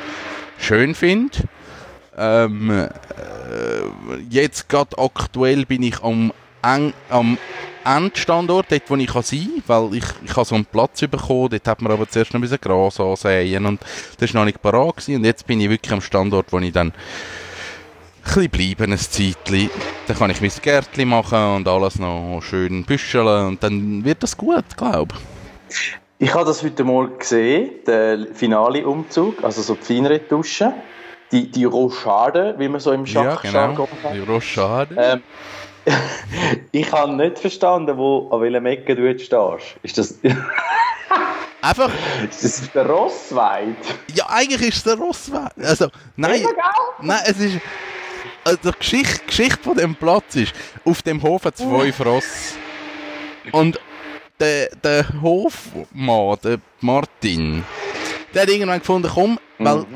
schön 0.58 0.94
finde. 0.94 1.36
Ähm, 2.18 2.70
äh, 2.70 2.88
jetzt 4.28 4.68
gerade 4.68 4.98
aktuell 4.98 5.64
bin 5.66 5.82
ich 5.82 6.02
am, 6.02 6.32
Eng, 6.62 6.92
am 7.08 7.38
Endstandort, 7.84 8.66
dort 8.70 8.90
wo 8.90 8.96
ich 8.96 9.06
kann 9.06 9.22
sein 9.22 9.62
kann, 9.66 9.90
weil 9.90 9.98
ich, 9.98 10.04
ich 10.24 10.36
habe 10.36 10.44
so 10.44 10.54
einen 10.54 10.64
Platz 10.64 11.00
bekommen, 11.00 11.50
dort 11.50 11.68
hat 11.68 11.80
man 11.80 11.92
aber 11.92 12.08
zuerst 12.08 12.32
noch 12.32 12.38
ein 12.38 12.42
bisschen 12.42 12.60
Gras 12.60 12.98
ansäen 12.98 13.64
und 13.66 13.80
das 14.18 14.34
war 14.34 14.40
noch 14.40 14.46
nicht 14.46 14.60
parat 14.60 14.96
gewesen. 14.96 15.16
und 15.16 15.24
jetzt 15.24 15.46
bin 15.46 15.60
ich 15.60 15.70
wirklich 15.70 15.92
am 15.92 16.00
Standort, 16.00 16.52
wo 16.52 16.58
ich 16.58 16.72
dann 16.72 16.92
ein 18.36 18.50
bleiben, 18.50 18.92
ein 18.92 18.98
Zeitchen. 18.98 19.70
Dann 20.06 20.16
kann 20.16 20.30
ich 20.30 20.40
mein 20.40 20.50
Gärtchen 20.60 21.08
machen 21.08 21.56
und 21.56 21.68
alles 21.68 21.98
noch 21.98 22.40
schön 22.42 22.84
büscheln 22.84 23.46
und 23.46 23.62
dann 23.62 24.04
wird 24.04 24.22
das 24.22 24.36
gut, 24.36 24.76
glaube 24.76 25.14
ich. 25.70 25.96
Ich 26.20 26.34
habe 26.34 26.44
das 26.44 26.62
heute 26.64 26.82
Morgen 26.82 27.16
gesehen, 27.16 27.70
den 27.86 28.34
finale 28.34 28.86
Umzug, 28.86 29.44
also 29.44 29.62
so 29.62 29.76
die 29.76 29.84
Feinretusche. 29.84 30.74
Die, 31.32 31.50
die 31.50 31.64
Rochade, 31.64 32.54
wie 32.58 32.68
man 32.68 32.80
so 32.80 32.92
im 32.92 33.04
Ja, 33.04 33.36
Schachjargon 33.36 33.86
genau. 33.86 34.02
sagt. 34.02 34.14
Die 34.14 34.20
Rochade. 34.20 34.96
Ähm, 34.98 35.22
ich 36.72 36.90
habe 36.92 37.12
nicht 37.14 37.38
verstanden, 37.38 37.96
wo, 37.96 38.28
an 38.30 38.40
welchem 38.40 38.66
Ecke 38.66 38.96
du 38.96 39.06
jetzt 39.06 39.24
stehst. 39.24 39.76
Ist 39.82 39.98
das, 39.98 40.10
ist 40.22 40.36
Einfach, 41.60 41.90
das 42.30 42.62
auf 42.62 42.68
der 42.68 42.86
Rossweid? 42.86 43.74
ja, 44.14 44.26
eigentlich 44.28 44.68
ist 44.68 44.76
es 44.78 44.82
der 44.84 44.94
Rossweg. 44.96 45.50
Also, 45.62 45.88
nein, 46.16 46.44
nein, 47.02 47.20
es 47.24 47.40
ist, 47.40 47.58
also 48.44 48.58
die 48.64 48.78
Geschichte, 48.78 49.24
Geschichte 49.26 49.62
von 49.62 49.76
dem 49.76 49.94
Platz 49.96 50.36
ist, 50.36 50.54
auf 50.84 51.02
dem 51.02 51.20
Hof 51.22 51.44
hat 51.44 51.54
es 51.58 51.62
fünf 51.62 52.06
Ross. 52.06 52.54
Und 53.52 53.80
der, 54.38 54.68
der 54.84 55.04
Hofmann, 55.20 56.38
der 56.44 56.58
Martin, 56.80 57.64
der 58.34 58.42
hat 58.42 58.48
irgendwann 58.48 58.78
gefunden, 58.78 59.10
komm, 59.12 59.38
weil, 59.58 59.86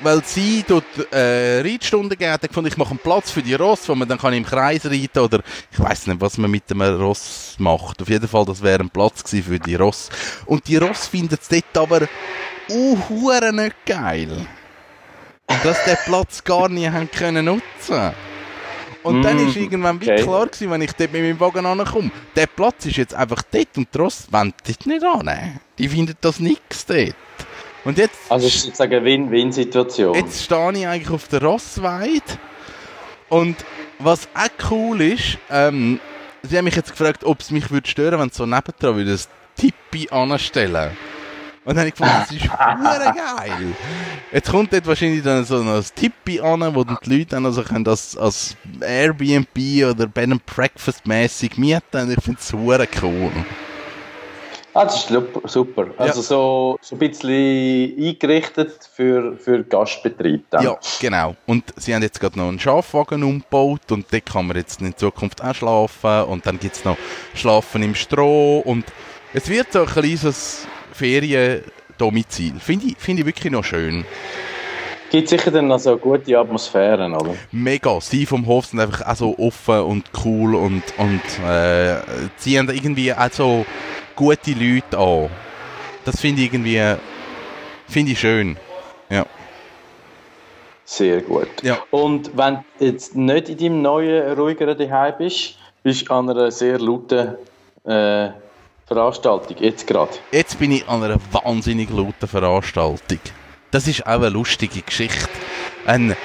weil 0.00 0.24
sie 0.24 0.64
dort 0.66 0.84
äh, 1.12 1.60
Reitstunden 1.60 2.10
gegeben 2.10 2.32
hat, 2.32 2.42
gefunden, 2.42 2.68
ich 2.68 2.76
mache 2.76 2.90
einen 2.90 2.98
Platz 2.98 3.30
für 3.30 3.42
die 3.42 3.54
Ross, 3.54 3.88
wo 3.88 3.94
man 3.94 4.08
dann 4.08 4.18
kann 4.18 4.32
im 4.32 4.44
Kreis 4.44 4.86
reiten 4.86 5.18
oder 5.18 5.40
ich 5.70 5.78
weiß 5.78 6.06
nicht, 6.06 6.20
was 6.20 6.38
man 6.38 6.50
mit 6.50 6.68
dem 6.70 6.80
Ross 6.80 7.56
macht. 7.58 8.00
Auf 8.00 8.08
jeden 8.08 8.28
Fall, 8.28 8.44
das 8.44 8.62
wäre 8.62 8.82
ein 8.82 8.90
Platz 8.90 9.22
gewesen 9.24 9.44
für 9.44 9.58
die 9.58 9.74
Ross. 9.74 10.08
Und 10.46 10.66
die 10.66 10.76
Ross 10.76 11.06
findet 11.06 11.42
es 11.42 11.48
dort 11.48 11.76
aber 11.76 12.08
uh, 12.70 12.96
nicht 13.52 13.76
geil. 13.86 14.46
Dass 15.62 15.84
der 15.84 15.96
Platz 15.96 16.42
gar 16.42 16.68
nicht 16.68 16.90
haben 16.90 17.10
können 17.10 17.44
nutzen. 17.44 18.12
Und 19.02 19.22
dann 19.22 19.36
Mm, 19.36 19.48
ist 19.48 19.56
irgendwann 19.56 20.00
wie 20.00 20.10
okay. 20.10 20.22
klar 20.22 20.46
gewesen, 20.46 20.70
wenn 20.70 20.80
ich 20.80 20.92
dort 20.92 21.12
mit 21.12 21.22
meinem 21.22 21.40
Wagen 21.40 21.66
ankomme, 21.66 22.10
der 22.36 22.46
Platz 22.46 22.86
ist 22.86 22.96
jetzt 22.96 23.14
einfach 23.14 23.42
dort 23.50 23.76
und 23.76 23.92
die 23.92 23.98
Ross 23.98 24.28
wollen 24.30 24.54
dort 24.64 24.86
nicht 24.86 25.04
an. 25.04 25.60
Die 25.78 25.88
finden 25.88 26.16
das 26.20 26.38
nix 26.38 26.86
dort. 26.86 27.14
Und 27.84 27.98
jetzt 27.98 28.18
Also 28.28 28.46
es 28.46 28.54
ist 28.56 28.62
sozusagen 28.64 28.94
eine 28.94 29.04
Win-Win-Situation. 29.04 30.14
Jetzt 30.14 30.44
stehe 30.44 30.72
ich 30.72 30.86
eigentlich 30.86 31.10
auf 31.10 31.28
der 31.28 31.42
Rossweide. 31.42 32.22
Und 33.28 33.56
was 33.98 34.28
auch 34.34 34.70
cool 34.70 35.00
ist, 35.00 35.38
ähm, 35.50 35.98
sie 36.42 36.56
haben 36.56 36.64
mich 36.64 36.76
jetzt 36.76 36.90
gefragt, 36.90 37.24
ob 37.24 37.40
es 37.40 37.50
mich 37.50 37.70
würde 37.70 37.88
stören, 37.88 38.20
wenn 38.20 38.30
sie 38.30 38.36
so 38.36 38.46
nebendran 38.46 38.96
würde 38.96 39.12
ein 39.12 39.20
Tippi 39.56 40.08
anstellen. 40.10 40.96
Und 41.64 41.76
dann 41.76 41.86
habe 41.86 41.88
ich 41.88 41.94
gefunden, 41.94 42.14
das 42.18 42.32
ist 42.32 42.50
hure 42.50 43.14
geil. 43.14 43.74
Jetzt 44.32 44.50
kommt 44.50 44.72
dort 44.72 44.86
wahrscheinlich 44.86 45.22
dann 45.22 45.44
so 45.44 45.60
ein 45.60 45.84
Tippi 45.94 46.40
an, 46.40 46.74
wo 46.74 46.82
dann 46.82 46.98
die 47.04 47.18
Leute 47.18 47.26
dann 47.26 47.46
also 47.46 47.62
können 47.62 47.84
das 47.84 48.16
als 48.16 48.56
Airbnb 48.80 49.56
oder 49.88 50.08
Bed 50.08 50.32
and 50.32 50.44
Breakfast 50.44 51.06
mäßig 51.06 51.58
mieten. 51.58 51.82
Und 51.92 52.10
ich 52.10 52.22
finde 52.22 52.40
es 52.40 52.52
cool. 53.02 53.30
Ah, 54.74 54.84
das 54.84 55.10
ist 55.10 55.14
super. 55.44 55.88
Also 55.98 56.22
so, 56.22 56.78
so 56.80 56.96
ein 56.96 56.98
bisschen 56.98 57.94
eingerichtet 57.98 58.88
für, 58.90 59.36
für 59.36 59.64
Gastbetrieb. 59.64 60.46
Dann. 60.50 60.64
Ja, 60.64 60.78
genau. 60.98 61.36
Und 61.46 61.64
sie 61.76 61.94
haben 61.94 62.02
jetzt 62.02 62.18
gerade 62.18 62.38
noch 62.38 62.48
einen 62.48 62.58
Schafwagen 62.58 63.22
umgebaut 63.22 63.92
und 63.92 64.06
dort 64.10 64.26
kann 64.26 64.46
man 64.46 64.56
jetzt 64.56 64.80
in 64.80 64.96
Zukunft 64.96 65.42
auch 65.44 65.54
schlafen 65.54 66.24
und 66.24 66.46
dann 66.46 66.58
gibt 66.58 66.76
es 66.76 66.84
noch 66.86 66.96
Schlafen 67.34 67.82
im 67.82 67.94
Stroh 67.94 68.60
und 68.60 68.86
es 69.34 69.48
wird 69.48 69.72
so 69.72 69.80
ein 69.80 69.86
kleines 69.86 70.66
Feriendomizil. 70.92 72.54
Finde 72.58 72.86
ich, 72.86 72.96
finde 72.96 73.20
ich 73.20 73.26
wirklich 73.26 73.52
noch 73.52 73.64
schön. 73.64 74.06
Gibt 75.10 75.28
sicher 75.28 75.50
dann 75.50 75.70
also 75.70 75.90
eine 75.90 75.98
gute 75.98 76.38
Atmosphäre, 76.38 77.10
oder? 77.10 77.34
Mega. 77.50 78.00
Sie 78.00 78.24
vom 78.24 78.46
Hof 78.46 78.64
sind 78.66 78.80
einfach 78.80 79.06
auch 79.06 79.16
so 79.16 79.38
offen 79.38 79.80
und 79.80 80.04
cool 80.24 80.54
und, 80.54 80.82
und 80.96 81.20
äh, 81.46 81.96
ziehen 82.38 82.70
irgendwie 82.70 83.12
auch 83.12 83.30
so 83.30 83.66
gute 84.14 84.52
Leute 84.52 84.98
an. 84.98 85.28
Das 86.04 86.20
finde 86.20 86.42
ich 86.42 86.52
irgendwie 86.52 86.96
finde 87.88 88.12
ich 88.12 88.20
schön. 88.20 88.56
Ja. 89.10 89.26
Sehr 90.84 91.20
gut. 91.22 91.48
Ja. 91.62 91.78
Und 91.90 92.36
wenn 92.36 92.64
du 92.78 92.84
jetzt 92.84 93.14
nicht 93.14 93.48
in 93.48 93.58
deinem 93.58 93.82
neuen, 93.82 94.32
ruhigeren 94.38 94.76
Zuhause 94.76 95.14
bist, 95.18 95.58
bist 95.82 96.08
du 96.08 96.14
an 96.14 96.30
einer 96.30 96.50
sehr 96.50 96.78
lauten 96.78 97.36
äh, 97.84 98.30
Veranstaltung, 98.86 99.56
jetzt 99.58 99.86
gerade. 99.86 100.12
Jetzt 100.32 100.58
bin 100.58 100.72
ich 100.72 100.88
an 100.88 101.02
einer 101.02 101.18
wahnsinnig 101.30 101.90
lauten 101.90 102.28
Veranstaltung. 102.28 103.20
Das 103.70 103.86
ist 103.88 104.06
auch 104.06 104.12
eine 104.12 104.28
lustige 104.28 104.82
Geschichte. 104.82 105.28
Ein, 105.86 106.16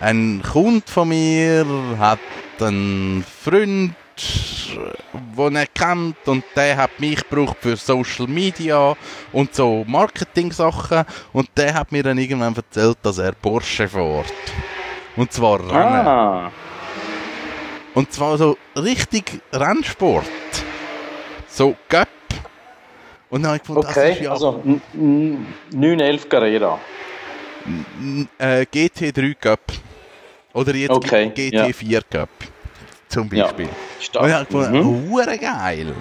ein 0.00 0.42
Kunde 0.42 0.84
von 0.86 1.08
mir 1.08 1.66
hat 1.98 2.20
einen 2.60 3.24
Freund, 3.24 3.94
den 5.36 5.56
er 5.56 5.66
kennt 5.66 6.16
und 6.26 6.44
der 6.56 6.76
hat 6.76 6.98
mich 7.00 7.28
gebraucht 7.28 7.56
für 7.60 7.76
Social 7.76 8.26
Media 8.26 8.94
und 9.32 9.54
so 9.54 9.84
Marketing-Sachen 9.86 11.04
und 11.32 11.48
der 11.56 11.74
hat 11.74 11.92
mir 11.92 12.02
dann 12.02 12.18
irgendwann 12.18 12.54
erzählt, 12.54 12.98
dass 13.02 13.18
er 13.18 13.32
Porsche 13.32 13.88
fährt. 13.88 14.32
Und 15.16 15.32
zwar 15.32 15.60
Rennen. 15.60 16.06
Ah, 16.06 16.50
Und 17.94 18.12
zwar 18.12 18.36
so 18.38 18.56
richtig 18.76 19.40
Rennsport. 19.52 20.24
So 21.48 21.76
Göpp. 21.88 22.08
Und 23.30 23.42
dann 23.42 23.50
habe 23.52 23.56
ich 23.56 23.62
gefunden, 23.62 23.82
das 23.82 23.96
Okay, 23.96 24.12
ist 24.12 24.20
ja 24.22 24.30
also 24.32 24.60
n- 24.64 24.80
n- 24.94 25.46
911 25.72 26.28
Carrera. 26.28 26.78
äh, 28.38 28.62
GT3 28.66 29.34
Cup. 29.34 29.60
Oder 30.52 30.74
jetzt 30.74 30.90
Okay, 30.90 31.32
GT4 31.34 32.02
Cup. 32.10 32.28
Zum 33.14 33.32
Ja. 33.32 33.44
Beispiel. 33.44 33.68
Stark. 34.00 34.22
Und 34.24 34.28
ich 34.28 34.34
habe 34.34 34.46
gefunden, 34.46 35.10
Mhm. 35.10 35.40
geil. 35.40 35.94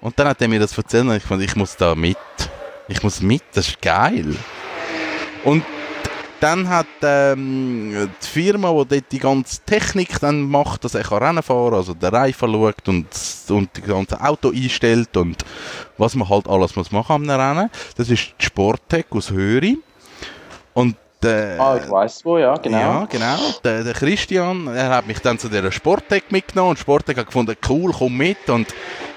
Und 0.00 0.18
dann 0.18 0.28
hat 0.28 0.40
er 0.42 0.48
mir 0.48 0.60
das 0.60 0.76
erzählt 0.76 1.04
und 1.06 1.16
ich 1.16 1.22
fand, 1.22 1.42
ich 1.42 1.56
muss 1.56 1.76
da 1.76 1.94
mit. 1.94 2.16
Ich 2.88 3.02
muss 3.02 3.20
mit, 3.22 3.42
das 3.54 3.68
ist 3.68 3.80
geil. 3.80 4.36
Und 5.44 5.64
dann 6.40 6.68
hat 6.68 6.86
ähm, 7.02 8.10
die 8.22 8.26
Firma, 8.26 8.68
die 8.84 8.88
dort 9.00 9.12
die 9.12 9.18
ganze 9.18 9.60
Technik 9.64 10.20
dann 10.20 10.42
macht, 10.42 10.84
dass 10.84 10.94
er 10.94 11.02
kann 11.04 11.22
Rennen 11.22 11.42
fahren 11.42 11.70
kann, 11.70 11.78
also 11.78 11.94
den 11.94 12.10
Reifen 12.14 12.52
schaut 12.52 12.86
und, 12.88 13.06
und 13.48 13.70
das 13.72 13.84
ganze 13.86 14.20
Auto 14.20 14.50
einstellt 14.50 15.16
und 15.16 15.42
was 15.96 16.14
man 16.14 16.28
halt 16.28 16.46
alles 16.46 16.76
muss 16.76 16.92
machen 16.92 17.12
am 17.14 17.30
Rennen, 17.30 17.70
das 17.96 18.10
ist 18.10 18.34
die 18.38 18.44
Sporttech 18.44 19.06
aus 19.10 19.30
Höri. 19.30 19.78
Und 20.74 20.96
äh, 21.24 21.56
Ah, 21.58 21.78
ich 21.82 21.90
weiß 21.90 22.24
wo, 22.24 22.38
ja, 22.38 22.56
genau. 22.56 22.78
ja, 22.78 23.06
genau. 23.10 23.36
Der, 23.64 23.84
der 23.84 23.94
Christian, 23.94 24.66
er 24.68 24.90
hat 24.90 25.06
mich 25.06 25.20
dann 25.20 25.38
zu 25.38 25.48
dieser 25.48 25.72
Sporttech 25.72 26.24
mitgenommen 26.30 26.70
und 26.70 26.78
Sporttech 26.78 27.16
hat 27.16 27.26
gefunden, 27.26 27.56
cool, 27.68 27.92
komm 27.92 28.16
mit 28.16 28.48
und 28.48 28.68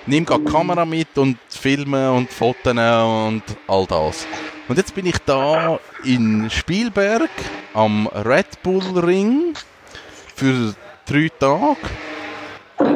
nimm 0.05 0.25
gerade 0.25 0.43
die 0.43 0.51
Kamera 0.51 0.85
mit 0.85 1.17
und 1.17 1.37
filmen 1.49 2.09
und 2.09 2.31
Fotos 2.31 2.73
und 2.73 3.43
all 3.67 3.85
das. 3.85 4.25
Und 4.67 4.77
jetzt 4.77 4.93
bin 4.95 5.05
ich 5.05 5.17
da 5.25 5.79
in 6.03 6.49
Spielberg 6.49 7.29
am 7.73 8.07
Red 8.07 8.61
Bull 8.63 8.99
Ring 8.99 9.53
für 10.35 10.73
drei 11.05 11.29
Tage 11.39 11.77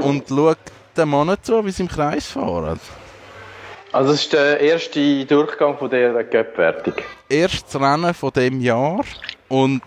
und 0.01 0.27
schaue 0.27 0.55
den 0.97 1.09
Mann 1.09 1.35
zu, 1.41 1.65
wie 1.65 1.71
sie 1.71 1.83
im 1.83 1.89
Kreis 1.89 2.27
fahren. 2.27 2.79
Also 3.93 4.11
das 4.11 4.21
ist 4.21 4.33
der 4.33 4.59
erste 4.59 5.25
Durchgang 5.25 5.77
von 5.77 5.89
der 5.89 6.23
Cup-Wertung. 6.23 6.93
Erstes 7.31 7.79
Rennen 7.79 8.13
von 8.13 8.31
dem 8.31 8.59
Jahr 8.59 9.05
und 9.47 9.81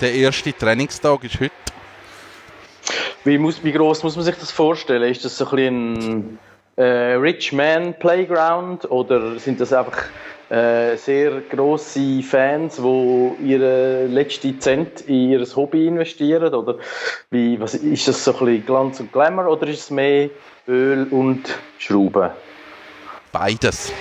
der 0.00 0.14
erste 0.14 0.52
Trainingstag 0.52 1.24
ist 1.24 1.40
heute. 1.40 1.50
Wie, 3.24 3.38
muss, 3.38 3.64
wie 3.64 3.72
groß 3.72 4.04
muss 4.04 4.14
man 4.14 4.24
sich 4.24 4.36
das 4.36 4.52
vorstellen? 4.52 5.10
Ist 5.10 5.24
das 5.24 5.36
so 5.36 5.50
ein, 5.50 5.58
ein 5.96 6.38
äh, 6.76 7.14
Rich 7.14 7.52
Man 7.52 7.98
Playground 7.98 8.88
oder 8.88 9.40
sind 9.40 9.60
das 9.60 9.72
einfach 9.72 10.04
äh, 10.48 10.96
sehr 10.96 11.40
grosse 11.40 12.22
Fans, 12.22 12.76
die 12.76 13.32
ihre 13.44 14.06
letzte 14.06 14.56
Cent 14.60 15.00
in 15.02 15.32
ihr 15.32 15.44
Hobby 15.56 15.88
investieren? 15.88 16.54
Oder 16.54 16.76
wie, 17.30 17.60
was, 17.60 17.74
ist 17.74 18.06
das 18.06 18.24
so 18.24 18.32
ein 18.32 18.46
bisschen 18.46 18.66
Glanz 18.66 19.00
und 19.00 19.12
Glamour 19.12 19.48
oder 19.48 19.66
ist 19.66 19.80
es 19.80 19.90
mehr 19.90 20.30
Öl 20.68 21.08
und 21.10 21.58
Schrauben? 21.78 22.30
Beides. 23.32 23.92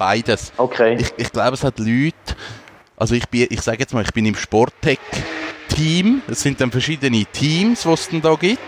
Beides. 0.00 0.50
Okay. 0.56 0.96
Ich, 0.98 1.12
ich 1.18 1.30
glaube, 1.30 1.52
es 1.52 1.62
hat 1.62 1.78
Leute, 1.78 2.16
also 2.96 3.14
ich, 3.14 3.28
bin, 3.28 3.46
ich 3.50 3.60
sage 3.60 3.80
jetzt 3.80 3.92
mal, 3.92 4.02
ich 4.02 4.14
bin 4.14 4.24
im 4.24 4.34
Sporttech-Team. 4.34 6.22
Es 6.26 6.40
sind 6.40 6.58
dann 6.58 6.70
verschiedene 6.70 7.26
Teams, 7.26 7.82
die 7.82 7.88
es 7.90 8.08
dann 8.08 8.22
da 8.22 8.34
gibt. 8.34 8.60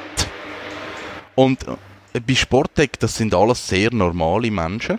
Und 1.35 1.67
äh, 2.13 2.21
bei 2.21 2.35
Sporttech, 2.35 2.91
das 2.99 3.17
sind 3.17 3.35
alles 3.35 3.67
sehr 3.67 3.91
normale 3.95 4.51
Menschen. 4.51 4.99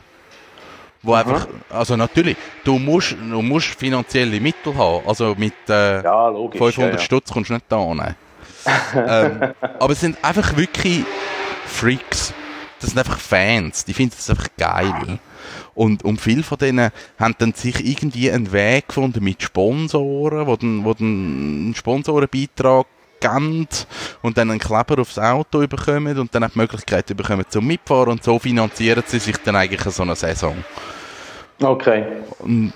Wo 1.04 1.14
einfach, 1.14 1.48
also 1.70 1.96
natürlich, 1.96 2.36
du 2.64 2.80
musst, 2.80 3.12
du 3.12 3.44
musst 3.44 3.68
finanzielle 3.68 4.40
Mittel 4.40 4.76
haben. 4.76 5.08
Also 5.08 5.36
mit 5.38 5.54
äh, 5.70 6.02
ja, 6.02 6.30
logisch. 6.30 6.58
500 6.58 6.94
ja, 6.94 6.98
ja. 6.98 7.06
Stutz 7.06 7.32
kommst 7.32 7.52
du 7.52 7.54
nicht 7.54 7.66
da 7.70 7.78
hin. 7.78 8.16
ähm, 8.96 9.54
aber 9.62 9.94
es 9.94 10.00
sind 10.00 10.18
einfach 10.24 10.58
wirklich 10.58 11.04
Freaks. 11.68 12.34
Das 12.80 12.90
sind 12.90 12.98
einfach 12.98 13.20
Fans. 13.20 13.86
Die 13.86 13.94
finden 13.94 14.16
das 14.18 14.32
einfach 14.32 14.48
geil. 14.58 15.20
Und, 15.76 16.04
und 16.04 16.22
viele 16.22 16.44
von 16.44 16.58
denen 16.58 16.92
haben 17.20 17.36
dann 17.40 17.54
sich 17.54 17.86
irgendwie 17.86 18.32
einen 18.32 18.52
Weg 18.52 18.90
gefunden 18.90 19.24
mit 19.24 19.42
Sponsoren, 19.42 20.46
wo 20.46 20.56
dann, 20.56 20.86
wo 20.86 20.94
dann 20.94 21.08
einen 21.08 21.76
Sponsorenbeitrag 21.76 22.86
geben 23.20 23.68
und 24.22 24.38
dann 24.38 24.52
einen 24.52 24.60
Kleber 24.60 25.00
aufs 25.00 25.18
Auto 25.18 25.66
bekommen 25.68 26.18
und 26.18 26.34
dann 26.36 26.44
auch 26.44 26.50
die 26.50 26.60
Möglichkeit 26.60 27.16
bekommen 27.16 27.46
zum 27.50 27.66
Mitfahren 27.66 28.10
und 28.10 28.24
so 28.24 28.38
finanzieren 28.38 29.04
sie 29.06 29.20
sich 29.20 29.38
dann 29.38 29.56
eigentlich 29.56 29.82
so 29.94 30.04
eine 30.04 30.16
Saison. 30.16 30.64
Okay. 31.62 32.06
Und 32.40 32.74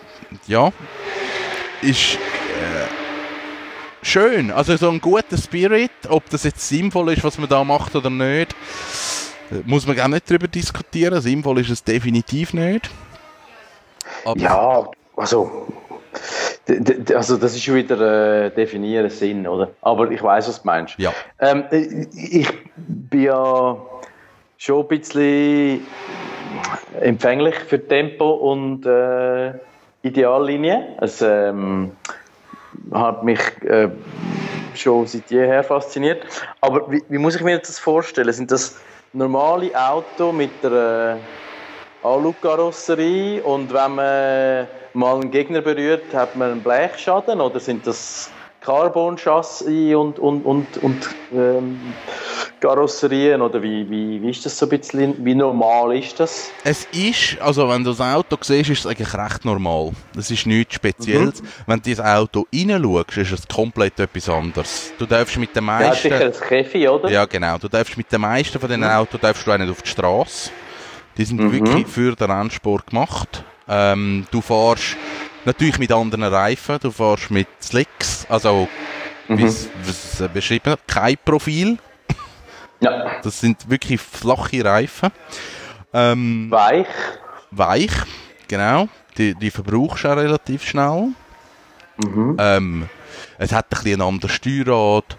ja, 0.47 0.71
ist 1.81 2.15
äh, 2.15 2.87
schön. 4.01 4.51
Also 4.51 4.77
so 4.77 4.89
ein 4.89 5.01
guter 5.01 5.37
Spirit, 5.37 5.91
ob 6.09 6.29
das 6.29 6.43
jetzt 6.43 6.67
sinnvoll 6.67 7.13
ist, 7.13 7.23
was 7.23 7.37
man 7.37 7.49
da 7.49 7.63
macht 7.63 7.95
oder 7.95 8.09
nicht, 8.09 8.55
muss 9.65 9.87
man 9.87 9.95
gar 9.95 10.07
nicht 10.07 10.29
darüber 10.29 10.47
diskutieren. 10.47 11.21
Sinnvoll 11.21 11.59
ist 11.59 11.69
es 11.69 11.83
definitiv 11.83 12.53
nicht. 12.53 12.89
Aber 14.25 14.39
Ja, 14.39 14.89
also, 15.15 15.67
also 17.13 17.37
das 17.37 17.55
ist 17.55 17.63
schon 17.63 17.75
wieder 17.75 18.45
äh, 18.45 18.51
definieren 18.51 19.09
Sinn, 19.09 19.47
oder? 19.47 19.71
Aber 19.81 20.11
ich 20.11 20.21
weiß, 20.21 20.47
was 20.47 20.61
du 20.61 20.67
meinst. 20.67 20.97
Ja. 20.97 21.13
Ähm, 21.39 21.63
ich 21.71 22.47
bin 22.77 23.21
ja 23.21 23.77
schon 24.57 24.81
ein 24.81 24.87
bisschen 24.87 25.85
empfänglich 26.99 27.55
für 27.55 27.85
Tempo 27.85 28.31
und 28.31 28.85
äh, 28.85 29.53
Ideallinie. 30.01 30.95
Es 31.01 31.21
ähm, 31.21 31.91
hat 32.91 33.23
mich 33.23 33.39
äh, 33.63 33.89
schon 34.75 35.07
seit 35.07 35.29
jeher 35.31 35.63
fasziniert. 35.63 36.23
Aber 36.61 36.91
wie, 36.91 37.03
wie 37.09 37.17
muss 37.17 37.35
ich 37.35 37.41
mir 37.41 37.57
das 37.57 37.79
vorstellen? 37.79 38.31
Sind 38.31 38.51
das 38.51 38.77
normale 39.13 39.73
Autos 39.75 40.33
mit 40.33 40.63
der 40.63 40.71
äh, 42.01 42.05
Alu-Karosserie 42.05 43.43
und 43.43 43.73
wenn 43.73 43.95
man 43.95 44.67
mal 44.93 45.15
einen 45.15 45.31
Gegner 45.31 45.61
berührt, 45.61 46.13
hat 46.13 46.35
man 46.35 46.51
einen 46.51 46.63
Blechschaden 46.63 47.41
oder 47.41 47.59
sind 47.59 47.87
das 47.87 48.36
Carbon-Chassis 48.67 49.95
und, 49.95 50.19
und, 50.19 50.41
und, 50.43 50.77
und 50.83 51.09
ähm, 51.33 51.79
Karosserien 52.59 53.41
oder 53.41 53.61
wie, 53.63 53.89
wie, 53.89 54.21
wie 54.21 54.29
ist 54.29 54.45
das 54.45 54.57
so 54.57 54.65
ein 54.65 54.69
bisschen, 54.69 55.25
wie 55.25 55.35
normal 55.35 55.97
ist 55.97 56.19
das? 56.19 56.49
es 56.65 56.85
ist, 56.91 57.39
also 57.41 57.69
wenn 57.69 57.85
du 57.85 57.91
das 57.91 58.01
Auto 58.01 58.35
siehst, 58.41 58.69
ist 58.69 58.79
es 58.79 58.85
eigentlich 58.85 59.13
recht 59.13 59.45
normal. 59.45 59.91
Es 60.17 60.29
ist 60.31 60.45
nichts 60.45 60.75
Spezielles. 60.75 61.41
Wenn 61.65 61.81
du 61.81 61.89
ins 61.89 62.01
Auto 62.01 62.45
reinschaust, 62.53 63.17
ist 63.17 63.31
es 63.31 63.47
komplett 63.47 63.97
etwas 64.01 64.27
anderes. 64.27 64.91
Du 64.97 65.05
darfst 65.05 65.37
mit 65.37 65.55
den 65.55 65.65
Ja, 65.65 65.71
meisten... 65.79 66.01
sicher 66.09 66.25
ein 66.25 66.33
Käfi, 66.33 66.89
oder? 66.89 67.09
Ja, 67.09 67.23
genau. 67.25 67.57
Du 67.57 67.69
darfst 67.69 67.95
mit 67.95 68.11
den 68.11 68.19
meisten 68.19 68.59
von 68.59 68.67
diesen 68.67 68.83
Autos 68.83 69.21
darfst 69.21 69.47
du 69.47 69.51
auch 69.53 69.57
nicht 69.57 69.71
auf 69.71 69.81
die 69.81 69.89
Straße. 69.89 70.49
Die 71.17 71.23
sind 71.23 71.39
Mhm. 71.39 71.51
wirklich 71.53 71.87
für 71.87 72.15
den 72.15 72.29
Rennsport 72.29 72.87
gemacht. 72.87 73.43
Ähm, 73.69 74.27
du 74.31 74.41
fährst 74.41 74.97
natürlich 75.47 75.79
mit 75.79 75.91
anderen 75.91 76.23
Reifen, 76.23 76.77
du 76.81 76.91
fährst 76.91 77.31
mit 77.31 77.47
Slicks, 77.61 78.25
also 78.29 78.67
Mhm. 79.27 79.37
wie 79.39 79.43
es 79.43 79.69
es, 79.89 80.21
äh, 80.21 80.29
beschrieben 80.31 80.71
hat, 80.71 80.87
kein 80.87 81.17
Profil. 81.25 81.77
Ja. 82.79 83.19
Das 83.23 83.39
sind 83.39 83.69
wirklich 83.69 83.99
flache 83.99 84.63
Reifen. 84.63 85.09
Ähm, 85.93 86.47
Weich. 86.51 86.87
weich, 87.51 87.91
genau. 88.47 88.87
Die, 89.17 89.33
die 89.33 89.49
verbrauchst 89.49 90.03
du 90.03 90.09
auch 90.09 90.17
relativ 90.17 90.63
schnell. 90.63 91.09
Mhm. 91.97 92.37
Ähm, 92.39 92.89
es 93.39 93.51
hat 93.51 93.65
ein 93.65 93.69
bisschen 93.81 94.01
ein 94.01 94.07
anderes 94.07 94.35
Steuerrad. 94.35 95.17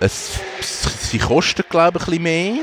Es, 0.00 0.40
sie 0.60 1.18
kosten, 1.18 1.64
glaube 1.68 1.98
ich, 1.98 2.04
ein 2.04 2.10
bisschen 2.10 2.22
mehr. 2.22 2.54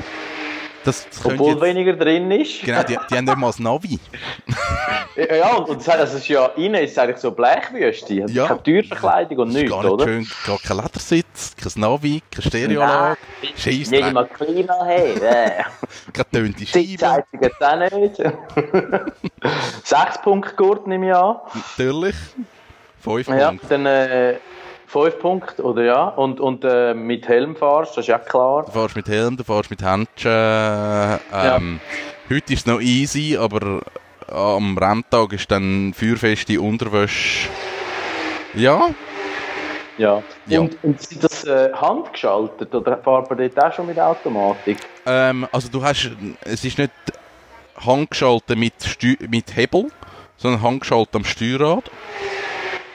Das 0.86 1.08
Obwohl 1.24 1.50
jetzt- 1.54 1.62
weniger 1.62 1.94
drin 1.94 2.30
ist. 2.32 2.62
Genau, 2.64 2.84
die, 2.84 2.98
die 3.10 3.16
haben 3.18 3.26
nicht 3.26 3.38
mal 3.38 3.48
das 3.48 3.60
Navi. 3.60 4.00
Ja, 5.18 5.36
ja, 5.36 5.54
und 5.56 5.88
das 5.88 6.14
ist 6.14 6.28
ja 6.28 6.46
innen 6.58 6.76
ist 6.84 6.92
es 6.92 6.98
eigentlich 7.00 7.18
so 7.18 7.32
Blechwüste. 7.32 8.24
Hat 8.24 8.30
Ja. 8.30 8.48
Keine 8.48 8.64
Türverkleidung 8.64 9.38
und 9.40 9.48
nichts, 9.54 9.72
gar 9.72 9.82
nicht 9.82 9.92
oder? 9.92 10.06
schön, 10.06 10.28
gar 10.46 10.60
kein 10.60 10.78
Ledersitz, 10.78 11.56
kein 11.56 11.82
Navi, 11.82 12.22
keine 12.32 12.48
Stereoanlage, 12.48 13.18
Nicht 13.42 13.60
Scheissdreck, 13.60 14.14
mal 14.14 14.28
Klima 14.28 14.74
haben. 14.74 14.90
Äh. 14.90 15.64
keine 16.14 16.30
tönte 16.32 16.66
Scheibe, 16.68 16.88
Sitzheizung 16.88 17.42
hat 17.42 17.52
es 17.60 17.62
auch 17.62 17.98
nicht. 17.98 18.18
Sechs 19.84 20.22
Punkte 20.22 20.56
Gurt 20.56 20.88
nehme 20.88 21.08
ich 21.10 21.16
an. 21.16 21.38
natürlich. 21.78 22.16
Fünf 23.02 23.28
Ja, 23.28 23.50
Punkte. 23.50 23.68
dann 23.70 23.86
äh, 23.86 24.34
fünf 24.88 25.20
Punkte, 25.20 25.64
oder 25.64 25.84
ja? 25.84 26.08
Und, 26.08 26.40
und 26.40 26.64
äh, 26.64 26.94
mit 26.94 27.28
Helm 27.28 27.56
fahrst, 27.56 27.92
das 27.92 28.06
ist 28.06 28.08
ja 28.08 28.20
klar. 28.20 28.66
Du 28.66 28.72
fährst 28.72 28.96
mit 28.96 29.08
Helm, 29.08 29.38
du 29.38 29.44
fährst 29.44 29.70
mit 29.70 29.84
Handschuhen. 29.84 31.20
Ähm, 31.34 31.80
Heute 32.30 32.54
ist 32.54 32.62
es 32.62 32.66
noch 32.66 32.82
easy, 32.82 33.38
aber 33.38 33.82
am 34.28 34.78
Renntag 34.78 35.34
ist 35.34 35.52
dann 35.52 35.94
feuerfeste 35.94 36.60
Unterwäsche. 36.60 37.50
Ja, 38.56 38.90
Ja. 39.98 40.24
Ja. 40.48 40.60
Und, 40.60 40.84
und 40.84 41.02
sind 41.02 41.24
das 41.24 41.46
äh, 41.46 41.72
handgeschaltet 41.74 42.74
oder 42.74 42.98
fahrt 42.98 43.30
man 43.30 43.40
dort 43.40 43.64
auch 43.64 43.74
schon 43.74 43.88
mit 43.88 44.00
Automatik? 44.00 44.78
Ähm, 45.06 45.48
also 45.52 45.70
du 45.70 45.84
hast, 45.84 46.12
es 46.42 46.66
ist 46.66 46.78
nicht 46.78 46.92
handgeschaltet 47.78 48.58
mit, 48.58 48.74
Steu 48.84 49.16
mit 49.30 49.56
Hebel, 49.56 49.92
sondern 50.38 50.62
handgeschaltet 50.62 51.16
am 51.16 51.24
Steuerrad. 51.24 51.90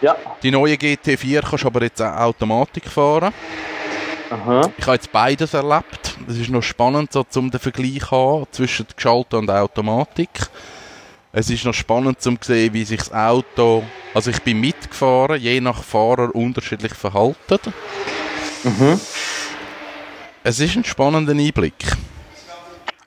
Ja. 0.01 0.17
Die 0.43 0.51
neue 0.51 0.75
GT4 0.75 1.41
kannst 1.49 1.65
du 1.65 1.69
aber 1.69 1.83
jetzt 1.83 2.01
auch 2.01 2.17
Automatik 2.17 2.87
fahren. 2.89 3.33
Aha. 4.31 4.71
Ich 4.79 4.85
habe 4.87 4.95
jetzt 4.95 5.11
beides 5.13 5.55
erlebt. 5.55 6.17
Es 6.29 6.37
ist 6.39 6.51
noch 6.51 6.63
spannend, 6.63 7.13
so 7.13 7.25
zum 7.25 7.51
den 7.51 7.61
Vergleich 7.61 7.99
zu 8.01 8.11
haben 8.13 8.47
zwischen 8.53 8.87
Geschalter 8.95 9.39
und 9.39 9.51
Automatik. 9.51 10.29
Es 11.33 11.51
ist 11.51 11.65
noch 11.65 11.75
spannend 11.75 12.21
zum 12.21 12.39
sehen, 12.41 12.73
wie 12.73 12.85
sich 12.85 12.99
das 13.01 13.13
Auto, 13.13 13.85
also 14.15 14.31
ich 14.31 14.41
bin 14.43 14.61
mitgefahren, 14.61 15.41
je 15.41 15.61
nach 15.61 15.83
Fahrer 15.83 16.35
unterschiedlich 16.35 16.95
verhalten. 16.95 17.59
Mhm. 18.65 19.01
Es 20.43 20.59
ist 20.61 20.77
ein 20.77 20.85
spannender 20.85 21.33
Einblick. 21.33 21.75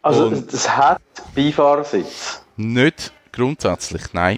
Also, 0.01 0.27
Und- 0.27 0.53
das 0.53 0.69
hat 0.69 1.01
Beifahrersitz. 1.35 2.43
Nicht 2.57 3.11
grundsätzlich, 3.31 4.03
nein. 4.13 4.37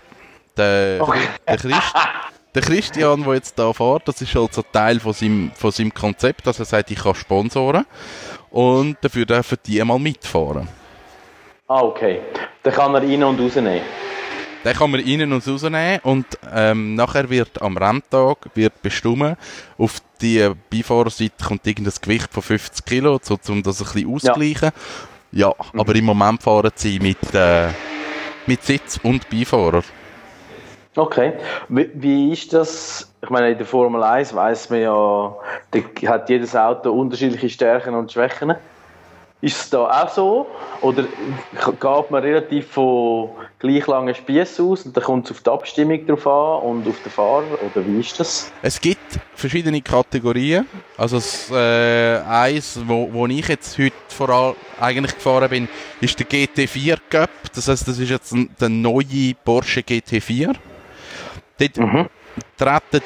Der, 0.58 0.98
Okay. 1.02 1.28
der, 1.48 1.58
Christ, 1.58 1.94
der 2.56 2.62
Christian, 2.62 3.24
der 3.24 3.34
jetzt 3.34 3.60
da 3.60 3.74
fährt, 3.74 4.08
das 4.08 4.22
ist 4.22 4.36
also 4.36 4.64
Teil 4.64 5.00
von 5.00 5.14
seinem, 5.14 5.52
von 5.54 5.72
seinem 5.72 5.94
Konzept, 5.94 6.48
dass 6.48 6.60
er 6.60 6.66
sagt, 6.66 6.90
ich 6.90 7.00
kann 7.00 7.14
sponsoren. 7.14 7.86
Und 8.50 8.98
dafür 9.02 9.26
dürfen 9.26 9.58
die 9.66 9.84
mal 9.84 10.00
mitfahren. 10.00 10.68
Ah, 11.68 11.82
okay. 11.82 12.22
Dann 12.64 12.74
kann 12.74 12.96
er 12.96 13.02
rein 13.02 13.24
und 13.24 13.40
rausnehmen. 13.40 13.82
Den 14.64 14.74
kann 14.74 14.90
man 14.90 15.02
rein 15.02 15.32
und 15.32 15.48
rausnehmen 15.48 16.00
und 16.04 16.26
ähm, 16.52 16.96
nachher 16.96 17.30
wird 17.30 17.62
am 17.62 17.78
Renntag 17.78 18.50
wird 18.56 18.82
bestimmt, 18.82 19.38
auf 19.78 19.98
die 20.22 20.50
Beifahrerseite 20.72 21.44
kommt 21.44 21.68
irgendein 21.68 21.94
Gewicht 22.02 22.34
von 22.34 22.42
50 22.42 22.86
Kilo, 22.86 23.20
so, 23.22 23.38
um 23.50 23.62
das 23.62 23.82
ein 23.82 23.86
bisschen 23.86 24.12
auszugleichen. 24.12 24.72
Ja, 25.32 25.54
aber 25.74 25.94
im 25.96 26.06
Moment 26.06 26.42
fahren 26.42 26.72
sie 26.74 27.00
mit, 27.00 27.36
äh, 27.36 27.68
mit 28.48 28.64
Sitz 28.64 29.00
und 29.04 29.30
Beifahrer. 29.30 29.84
Okay. 30.96 31.34
Wie, 31.68 31.90
wie 31.94 32.32
ist 32.32 32.54
das? 32.54 33.12
Ich 33.22 33.30
meine, 33.30 33.52
in 33.52 33.58
der 33.58 33.68
Formel 33.68 34.02
1 34.04 34.34
weiß 34.34 34.70
man 34.70 34.82
ja, 34.82 35.36
da 35.72 36.10
hat 36.10 36.30
jedes 36.30 36.56
Auto 36.56 36.92
unterschiedliche 36.92 37.50
Stärken 37.50 37.96
und 37.96 38.12
Schwächen. 38.12 38.56
Ist 39.42 39.58
es 39.58 39.70
da 39.70 40.04
auch 40.04 40.10
so? 40.10 40.48
Oder 40.82 41.04
geht 41.04 42.12
man 42.12 42.24
relativ 42.24 42.68
von 42.68 43.30
gleich 43.60 43.86
langen 43.86 44.16
Spießen 44.16 44.66
aus 44.66 44.86
und 44.86 44.96
dann 44.96 45.04
kommt 45.04 45.26
es 45.26 45.32
auf 45.32 45.42
die 45.42 45.50
Abstimmung 45.50 46.06
drauf 46.08 46.26
an 46.26 46.62
und 46.62 46.88
auf 46.88 46.96
den 47.04 47.12
Fahrer? 47.12 47.44
Oder 47.62 47.86
wie 47.86 48.00
ist 48.00 48.20
das? 48.20 48.52
Es 48.62 48.80
gibt 48.80 49.20
verschiedene 49.36 49.82
Kategorien. 49.82 50.66
Also 50.98 51.18
das 51.18 51.52
äh, 51.52 52.22
eins, 52.22 52.80
wo, 52.88 53.10
wo 53.12 53.28
ich 53.28 53.48
jetzt 53.48 53.78
heute 53.78 53.94
vor 54.08 54.30
allem 54.30 54.56
eigentlich 54.80 55.14
gefahren 55.16 55.50
bin, 55.50 55.68
ist 56.00 56.18
der 56.18 56.26
GT4 56.26 56.98
Cup. 57.10 57.30
Das 57.54 57.68
heißt, 57.68 57.88
das 57.88 58.00
ist 58.00 58.10
jetzt 58.10 58.34
der 58.60 58.70
neue 58.70 59.34
Porsche 59.44 59.82
GT4. 59.82 60.56
Dort 61.58 61.78
Mhm. 61.78 62.08
treten 62.58 63.02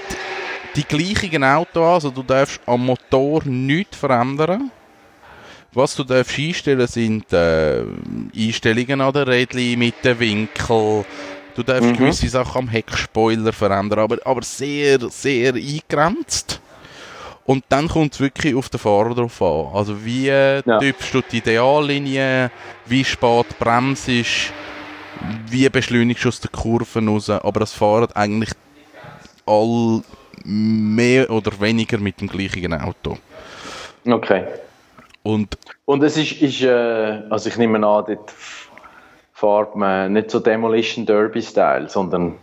die 0.76 0.84
gleichen 0.84 1.44
Autos 1.44 1.78
an, 1.78 1.94
also 1.94 2.10
du 2.12 2.24
darfst 2.24 2.60
am 2.66 2.86
Motor 2.86 3.42
nichts 3.46 3.98
verändern. 3.98 4.72
Was 5.74 5.96
du 5.96 6.04
darfst 6.04 6.38
einstellen 6.40 6.88
sind 6.88 7.32
äh, 7.32 7.84
Einstellungen 8.36 9.02
an 9.02 9.14
den 9.14 9.24
Rädchen 9.28 9.78
mit 9.78 10.04
dem 10.04 10.20
Winkel. 10.20 11.06
Du 11.56 11.64
darfst 11.64 11.90
Mhm. 11.92 11.98
gewisse 11.98 12.28
Sachen 12.30 12.58
am 12.60 12.68
Heckspoiler 12.70 13.54
verändern, 13.54 14.00
aber, 14.00 14.18
aber 14.26 14.42
sehr, 14.42 15.00
sehr 15.10 15.54
eingrenzt. 15.54 16.60
Und 17.46 17.64
dann 17.70 17.88
kommt 17.88 18.14
es 18.14 18.20
wirklich 18.20 18.56
auf 18.56 18.70
den 18.70 18.80
Fahrer 18.80 19.14
drauf 19.16 19.42
an. 19.42 19.68
Also 19.74 20.04
wie 20.06 20.28
äh, 20.30 20.62
Ja. 20.66 20.80
typst 20.80 21.14
du 21.14 21.22
die 21.22 21.38
Ideallinie, 21.38 22.52
wie 22.86 23.04
spät 23.04 23.48
bremst 23.60 24.08
ist, 24.08 24.54
wie 25.50 25.68
beschleunigst 25.70 26.24
du 26.24 26.30
aus 26.30 26.40
den 26.40 26.52
Kurven 26.52 27.08
raus. 27.08 27.30
Aber 27.30 27.60
das 27.60 27.74
fahren 27.74 28.10
eigentlich 28.14 28.52
all 29.46 30.02
mehr 30.44 31.30
oder 31.30 31.60
weniger 31.60 31.98
mit 31.98 32.22
dem 32.22 32.28
gleichen 32.28 32.74
Auto. 32.74 33.18
Okay. 34.06 34.46
Und 35.24 35.58
Und 35.86 36.04
es 36.04 36.18
ist, 36.18 36.42
ist 36.42 36.62
äh, 36.62 37.22
also 37.30 37.50
ich 37.50 37.58
nehme 37.58 37.78
an, 37.78 38.06
dort 38.06 38.34
fährt 39.34 39.76
man 39.76 40.14
nicht 40.14 40.32
so 40.32 40.40
Demolition 40.40 41.06
Derby-Style, 41.06 41.90
sondern 41.90 42.36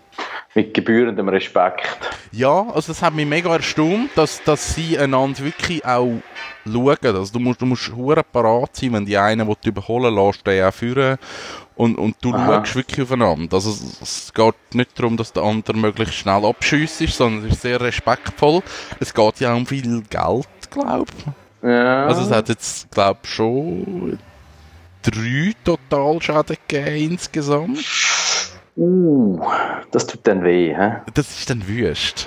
mit 0.55 0.73
gebührendem 0.73 1.29
Respekt. 1.29 1.87
ja, 2.33 2.67
also 2.73 2.93
das 2.93 3.03
hat 3.03 3.15
mich 3.15 3.27
mega 3.27 3.55
erstaunt, 3.55 4.11
dass, 4.17 4.43
dass 4.43 4.75
sie 4.75 4.99
einander 4.99 5.45
wirklich 5.45 5.85
auch 5.85 6.15
schauen. 6.65 6.97
Also 7.03 7.33
du 7.35 7.39
musst, 7.39 7.61
du 7.61 7.67
musst 7.67 7.93
parat 8.33 8.75
sein, 8.75 8.95
wenn 8.95 9.05
die 9.05 9.19
einen 9.19 9.47
will 9.47 9.57
überholen 9.65 10.15
lässt, 10.15 10.47
den 10.47 10.65
auch 10.65 10.73
führen. 10.73 11.19
Und, 11.77 11.97
und 11.99 12.17
du 12.23 12.33
Aha. 12.33 12.47
schaust 12.65 12.75
wirklich 12.75 13.03
aufeinander. 13.03 13.55
Also 13.55 13.71
es, 13.71 14.01
es 14.01 14.35
geht 14.35 14.55
nicht 14.73 14.99
darum, 14.99 15.17
dass 15.17 15.33
der 15.33 15.43
andere 15.43 15.77
möglichst 15.77 16.15
schnell 16.15 16.45
abschießt, 16.45 17.07
sondern 17.09 17.47
es 17.47 17.57
ist 17.57 17.63
sehr 17.63 17.81
respektvoll. 17.81 18.63
Es 18.99 19.13
geht 19.13 19.41
ja 19.41 19.53
auch 19.53 19.57
um 19.57 19.67
viel 19.67 20.03
Geld, 20.09 20.49
glaube 20.71 21.05
ich. 21.19 21.69
Ja. 21.69 22.07
Also 22.07 22.23
es 22.23 22.31
hat 22.31 22.49
jetzt, 22.49 22.91
glaube 22.91 23.19
ich, 23.23 23.31
schon 23.31 24.19
drei 25.03 25.53
Totalschäden 25.65 26.57
gegeben 26.67 27.13
insgesamt. 27.13 27.85
uh, 28.77 29.41
das 29.91 30.07
tut 30.07 30.21
dann 30.27 30.43
weh, 30.43 30.75
hä? 30.75 31.03
Das 31.13 31.39
ist 31.39 31.51
dann 31.51 31.67
wüst. 31.67 32.27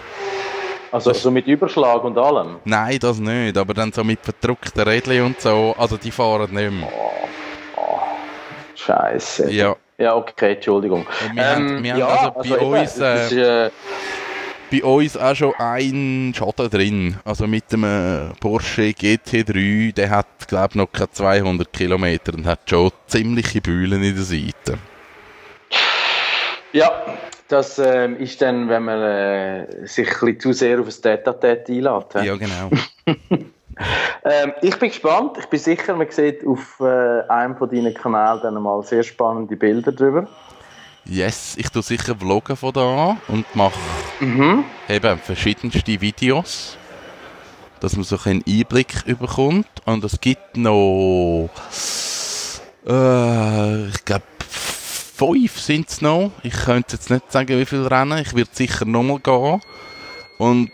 Also 0.91 1.13
so 1.13 1.29
mit 1.29 1.45
Überschlag 1.47 2.03
und 2.03 2.17
allem. 2.17 2.57
Nein, 2.65 2.97
das 2.99 3.19
nicht, 3.19 3.57
aber 3.57 3.73
dann 3.73 3.91
so 3.91 4.03
mit 4.03 4.19
verdruckten 4.21 4.81
Rädchen 4.81 5.23
und 5.23 5.41
so, 5.41 5.75
also 5.77 5.97
die 5.97 6.11
fahren 6.11 6.53
nicht 6.53 6.71
mehr. 6.71 6.91
Scheiße. 8.93 9.51
Ja, 9.51 9.75
Ja, 9.97 10.15
okay, 10.15 10.53
Entschuldigung. 10.53 11.05
Und 11.27 11.35
wir 11.35 11.45
haben- 11.55 11.83
wir 11.83 11.93
haben 12.07 12.35
also 12.37 12.49
bei 12.55 12.55
eben, 12.61 12.65
uns, 12.73 12.95
das 12.95 13.31
äh, 13.33 13.41
ist, 13.41 13.47
äh, 13.47 13.69
bei 14.71 14.83
uns 14.83 15.17
auch 15.17 15.35
schon 15.35 15.53
ein 15.57 16.33
Schaden 16.35 16.69
drin. 16.69 17.17
Also 17.25 17.47
mit 17.47 17.71
dem 17.71 17.83
äh, 17.83 18.29
Porsche 18.39 18.91
GT3, 18.93 19.93
der 19.93 20.09
hat, 20.09 20.47
glaube 20.47 20.67
ich, 20.69 20.75
noch 20.75 20.91
keine 20.91 21.11
200 21.11 21.73
Kilometer 21.73 22.33
und 22.33 22.45
hat 22.45 22.61
schon 22.69 22.91
ziemliche 23.07 23.61
Bühlen 23.61 24.01
in 24.03 24.15
der 24.15 24.23
Seite. 24.23 24.77
ja, 26.71 26.91
das 27.47 27.79
ähm, 27.79 28.17
ist 28.17 28.41
dann, 28.41 28.69
wenn 28.69 28.83
man 28.83 29.01
äh, 29.01 29.85
sich 29.87 30.07
ein 30.07 30.13
bisschen 30.35 30.39
zu 30.39 30.53
sehr 30.53 30.79
auf 30.79 30.87
ein 30.87 31.01
Tete-a-Tete 31.01 31.71
einlädt. 31.73 32.13
Ja, 32.25 32.35
genau. 32.35 32.69
Ähm, 34.25 34.51
ich 34.61 34.77
bin 34.77 34.89
gespannt. 34.89 35.37
Ich 35.39 35.45
bin 35.45 35.59
sicher, 35.59 35.95
man 35.95 36.09
sieht 36.11 36.45
auf 36.45 36.79
äh, 36.81 37.21
einem 37.29 37.55
von 37.55 37.69
deinen 37.69 37.93
Kanälen 37.93 38.39
dann 38.41 38.61
mal 38.61 38.83
sehr 38.83 39.03
spannende 39.03 39.55
Bilder 39.55 39.91
drüber. 39.91 40.27
Yes, 41.05 41.55
ich 41.57 41.69
tue 41.69 41.81
sicher 41.81 42.15
Vloggen 42.15 42.55
von 42.55 42.73
da 42.73 43.17
und 43.29 43.45
mache 43.55 43.79
Mhm. 44.19 44.65
eben 44.89 45.17
verschiedenste 45.17 46.01
Videos, 46.01 46.77
dass 47.79 47.95
man 47.95 48.03
so 48.03 48.17
einen 48.25 48.43
Einblick 48.47 49.05
bekommt. 49.17 49.67
Und 49.85 50.03
es 50.03 50.19
gibt 50.19 50.57
noch, 50.57 51.49
äh, 52.85 53.87
ich 53.87 54.05
glaube, 54.05 54.23
fünf 54.49 55.59
sind 55.59 55.89
es 55.89 56.01
noch. 56.01 56.31
Ich 56.43 56.53
könnte 56.53 56.97
jetzt 56.97 57.09
nicht 57.09 57.31
sagen, 57.31 57.57
wie 57.57 57.65
viele 57.65 57.89
Rennen. 57.89 58.19
Ich 58.19 58.35
werde 58.35 58.49
sicher 58.51 58.85
nochmal 58.85 59.19
gehen. 59.19 59.61
Und 60.37 60.71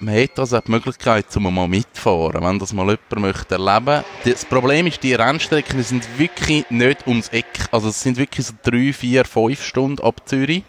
man 0.00 0.14
hat 0.14 0.38
also 0.38 0.58
die 0.60 0.70
Möglichkeit, 0.70 1.26
um 1.36 1.54
mal 1.54 1.68
mitfahren, 1.68 2.42
wenn 2.42 2.58
das 2.58 2.72
mal 2.72 2.86
jemand 2.86 3.16
möchte 3.16 3.54
erleben. 3.56 4.02
Das 4.24 4.44
Problem 4.46 4.86
ist, 4.86 5.02
die 5.02 5.14
Rennstrecken 5.14 5.82
sind 5.82 6.18
wirklich 6.18 6.68
nicht 6.70 7.06
ums 7.06 7.28
Eck. 7.28 7.68
Also 7.70 7.88
es 7.88 8.00
sind 8.00 8.16
wirklich 8.16 8.46
so 8.46 8.54
drei, 8.62 8.92
vier, 8.92 9.24
fünf 9.24 9.62
Stunden 9.62 10.02
ab 10.02 10.22
Zürich. 10.24 10.64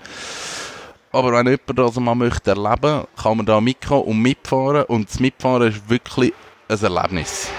Aber 1.13 1.31
wenn 1.31 1.45
jemand 1.45 1.79
das 1.79 1.99
mal 1.99 2.15
möchte 2.15 2.51
erleben, 2.51 3.05
kann 3.21 3.37
man 3.37 3.45
da 3.45 3.61
mitkommen 3.61 4.03
und 4.03 4.21
mitfahren. 4.21 4.83
Und 4.83 5.09
das 5.09 5.19
Mitfahren 5.19 5.69
ist 5.69 5.89
wirklich 5.89 6.33
ein 6.67 6.81
Erlebnis. 6.81 7.49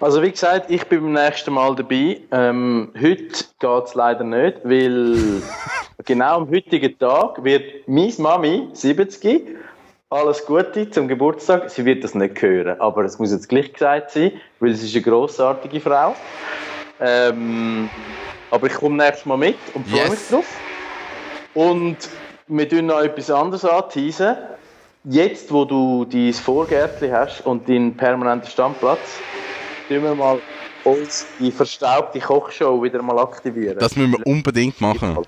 Also 0.00 0.22
wie 0.22 0.30
gesagt, 0.30 0.70
ich 0.70 0.84
bin 0.84 1.00
beim 1.00 1.12
nächsten 1.12 1.54
Mal 1.54 1.74
dabei. 1.76 2.20
Ähm, 2.30 2.92
heute 3.00 3.44
geht 3.58 3.84
es 3.84 3.94
leider 3.94 4.24
nicht, 4.24 4.58
weil 4.64 5.42
genau 6.04 6.36
am 6.38 6.50
heutigen 6.50 6.98
Tag 6.98 7.42
wird 7.42 7.88
meine 7.88 8.12
Mami 8.18 8.68
70 8.72 9.56
alles 10.10 10.46
Gute 10.46 10.88
zum 10.90 11.08
Geburtstag. 11.08 11.68
Sie 11.70 11.84
wird 11.84 12.04
das 12.04 12.14
nicht 12.14 12.40
hören, 12.40 12.80
aber 12.80 13.04
es 13.04 13.18
muss 13.18 13.32
jetzt 13.32 13.48
gleich 13.48 13.72
gesagt 13.72 14.12
sein, 14.12 14.32
weil 14.60 14.74
sie 14.74 14.86
ist 14.86 14.94
eine 14.94 15.02
grossartige 15.02 15.80
Frau. 15.80 16.14
Ähm, 17.00 17.90
aber 18.50 18.68
ich 18.68 18.74
komme 18.74 18.96
nächstes 18.96 19.26
Mal 19.26 19.36
mit 19.36 19.56
und 19.74 19.86
freue 19.88 20.02
Yes. 20.02 20.10
mich 20.10 20.28
drauf. 20.30 20.56
Und 21.54 21.96
wir 22.46 22.68
tun 22.68 22.86
noch 22.86 23.00
etwas 23.00 23.30
anderes 23.30 23.64
anteasen. 23.64 24.36
Jetzt, 25.04 25.52
wo 25.52 25.64
du 25.64 26.04
dein 26.04 26.32
Vorgärtchen 26.32 27.12
hast 27.12 27.44
und 27.44 27.68
deinen 27.68 27.96
permanenten 27.96 28.50
Standplatz, 28.50 29.18
tun 29.88 30.02
wir 30.02 30.14
mal 30.14 30.40
uns 30.84 31.26
die 31.40 31.50
verstaubte 31.50 32.20
Kochshow 32.20 32.80
wieder 32.82 33.02
mal 33.02 33.18
aktivieren. 33.18 33.78
Das 33.78 33.96
müssen 33.96 34.12
wir 34.12 34.26
unbedingt 34.26 34.80
machen. 34.80 35.18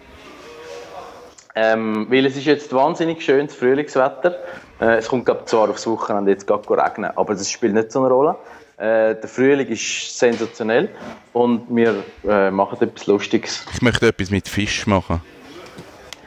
Ähm, 1.57 2.07
weil 2.09 2.25
es 2.27 2.37
ist 2.37 2.45
jetzt 2.45 2.73
wahnsinnig 2.73 3.21
schönes 3.21 3.55
Frühlingswetter. 3.55 4.37
Äh, 4.81 4.97
es 4.99 5.09
kommt 5.09 5.25
glaub, 5.25 5.49
zwar 5.49 5.69
aufs 5.71 5.87
Wochenende 5.87 6.31
jetzt 6.31 6.47
gerade 6.47 6.69
regnen, 6.71 7.11
aber 7.17 7.35
das 7.35 7.51
spielt 7.51 7.75
nicht 7.75 7.93
so 7.93 8.01
eine 8.01 8.09
Rolle. 8.09 8.37
Äh, 8.77 9.17
der 9.17 9.29
Frühling 9.29 9.67
ist 9.67 10.17
sensationell 10.19 10.89
und 11.33 11.67
wir 11.69 12.05
äh, 12.29 12.51
machen 12.51 12.79
etwas 12.81 13.07
Lustiges. 13.07 13.67
Ich 13.75 13.83
möchte 13.83 14.07
etwas 14.07 14.31
mit 14.31 14.49
Fisch 14.49 14.87
machen. 14.87 15.21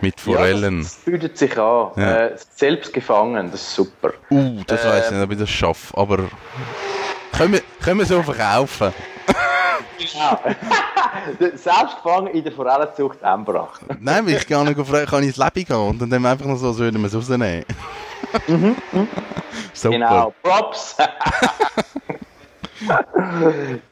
Mit 0.01 0.19
Forellen. 0.19 0.79
Ja, 0.79 0.83
das 0.83 0.95
bietet 1.05 1.37
sich 1.37 1.57
an. 1.57 1.91
Ja. 1.95 2.25
Äh, 2.25 2.35
selbst 2.55 2.91
gefangen, 2.91 3.51
das 3.51 3.61
ist 3.61 3.75
super. 3.75 4.13
uh, 4.31 4.61
das 4.65 4.83
weiß 4.83 5.05
ich 5.05 5.11
nicht, 5.11 5.23
ob 5.23 5.31
ich 5.31 5.37
das 5.37 5.49
schaffe. 5.49 5.95
Aber 5.95 6.17
Können 7.37 7.53
wir, 7.53 7.61
können 7.81 7.99
wir 7.99 8.05
so 8.05 8.21
verkaufen? 8.21 8.93
Ja. 10.15 10.39
Selbst 11.39 11.97
gefangen 12.03 12.27
in 12.33 12.43
der 12.43 12.51
Forellenzucht 12.51 13.21
Embrach. 13.21 13.79
Nein, 13.99 14.25
weil 14.25 14.33
ich 14.33 14.47
gar 14.47 14.63
nicht 14.63 14.75
gefragt 14.75 15.11
kann 15.11 15.21
ich 15.21 15.27
ins 15.27 15.37
Leben 15.37 15.63
gehen 15.63 15.75
und 15.75 16.11
dann 16.11 16.25
einfach 16.25 16.47
noch 16.47 16.55
so, 16.57 16.69
als 16.69 16.79
würden 16.79 16.99
wir 17.01 17.07
es 17.07 17.15
rausnehmen. 17.15 17.63
Super. 19.73 19.89
Genau, 19.91 20.33
Props! 20.43 20.95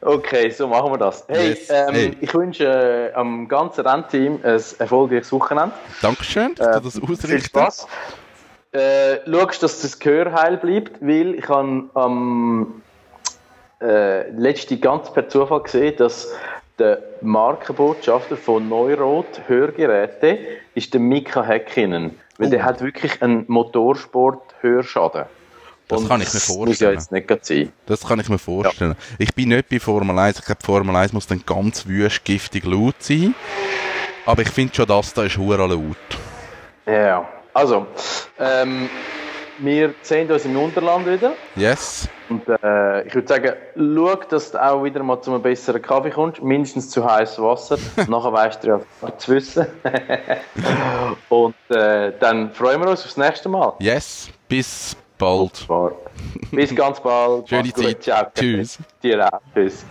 okay, 0.02 0.50
so 0.50 0.68
machen 0.68 0.92
wir 0.92 0.98
das. 0.98 1.24
Hey, 1.28 1.50
Yes. 1.50 1.70
ähm, 1.70 1.94
Hey. 1.94 2.18
ich 2.22 2.34
wünsche 2.34 2.66
äh, 2.66 3.14
am 3.14 3.48
ganzen 3.48 3.86
Rennteam 3.86 4.40
ein 4.44 4.62
erfolgreiches 4.80 5.32
Wochenende. 5.32 5.74
Dankeschön, 6.02 6.56
dass 6.56 6.68
Äh, 6.68 6.80
du 6.80 6.86
das 6.86 6.94
viel 6.94 7.04
ausrichtest. 7.04 7.46
Spaß. 7.48 7.88
Äh, 8.72 9.18
schaust, 9.30 9.64
dass 9.64 9.82
das 9.82 9.98
Gehör 10.00 10.32
heil 10.34 10.58
bleibt, 10.58 11.02
weil 11.02 11.36
ich 11.36 11.48
habe 11.48 11.90
am 11.96 12.82
äh, 13.82 14.30
letzte 14.32 14.78
ganz 14.78 15.12
per 15.12 15.28
Zufall 15.30 15.62
gesehen, 15.64 15.96
dass 15.98 16.28
der 16.78 17.00
Markenbotschafter 17.22 18.38
von 18.38 18.70
Neurot 18.70 19.26
Hörgeräte 19.48 20.38
ist 20.76 20.94
der 20.94 21.02
Mika 21.02 21.44
Häkkinen, 21.44 22.18
weil 22.40 22.48
Oh. 22.48 22.50
der 22.50 22.64
hat 22.66 22.82
wirklich 22.82 23.22
einen 23.22 23.46
Motorsport-Hörschaden. 23.48 25.26
Das 25.88 26.08
kann 26.08 26.22
ich 26.22 26.28
mir 26.28 26.34
das 26.34 26.48
Muss 26.50 26.58
ja 26.80 26.90
vorstellen. 26.90 26.94
jetzt 26.94 27.12
nicht 27.12 27.46
sein. 27.46 27.72
Das 27.88 28.08
kann 28.08 28.20
ich 28.20 28.30
mir 28.30 28.38
vorstellen. 28.40 28.96
Ich 29.18 29.34
bin 29.34 29.50
nicht 29.50 29.70
bei 29.70 29.80
Formel 29.80 30.18
1. 30.18 30.40
Ich 30.40 30.46
glaube, 30.46 30.62
Formel 30.64 30.96
1 30.96 31.14
muss 31.14 31.26
dann 31.28 31.44
ganz 31.46 31.88
wüst 31.88 32.24
giftig 32.26 32.64
laut 32.66 32.96
sein. 33.00 33.34
Aber 34.26 34.42
ich 34.44 34.50
finde 34.50 34.76
schon, 34.76 34.86
das 34.88 35.14
da 35.14 35.24
ist 35.24 35.38
hure 35.38 35.58
laut. 35.68 35.98
Ja, 36.86 37.28
also, 37.54 37.88
ähm, 38.40 38.88
wir 39.60 39.94
sehen 40.02 40.32
uns 40.32 40.46
im 40.46 40.58
Unterland 40.58 41.06
wieder. 41.06 41.34
Yes. 41.56 42.08
Und 42.30 42.48
äh, 42.48 43.08
ich 43.08 43.16
würde 43.16 43.28
sagen, 43.28 43.54
schau, 43.76 44.16
dass 44.16 44.52
du 44.52 44.64
auch 44.64 44.84
wieder 44.84 45.02
mal 45.04 45.22
zu 45.22 45.32
einem 45.32 45.42
besseren 45.42 45.82
Kaffee 45.82 46.12
kommst, 46.12 46.42
mindestens 46.42 46.90
zu 46.90 47.04
heißem 47.04 47.44
Wasser. 47.44 47.78
Nachher 48.08 48.34
weißt 48.34 48.64
du 48.64 48.68
ja 48.68 48.82
was 49.02 49.18
zu 49.18 49.34
wissen. 49.34 49.68
Und 51.30 51.56
äh, 51.70 52.14
dann 52.20 52.52
freuen 52.52 52.82
wir 52.82 52.90
uns 52.90 53.04
aufs 53.04 53.18
nächste 53.18 53.50
Mal. 53.50 53.74
Yes. 53.80 54.30
Bis 54.48 54.96
bald. 55.18 55.68
Bis 56.52 56.76
ganz 56.76 57.00
bald. 57.00 57.50
Schöne. 57.50 57.74
Zeit. 57.74 58.04
Ciao. 58.04 58.26
Tschüss. 58.34 58.78
Dir 59.04 59.26
auch. 59.32 59.40
Tschüss. 59.54 59.86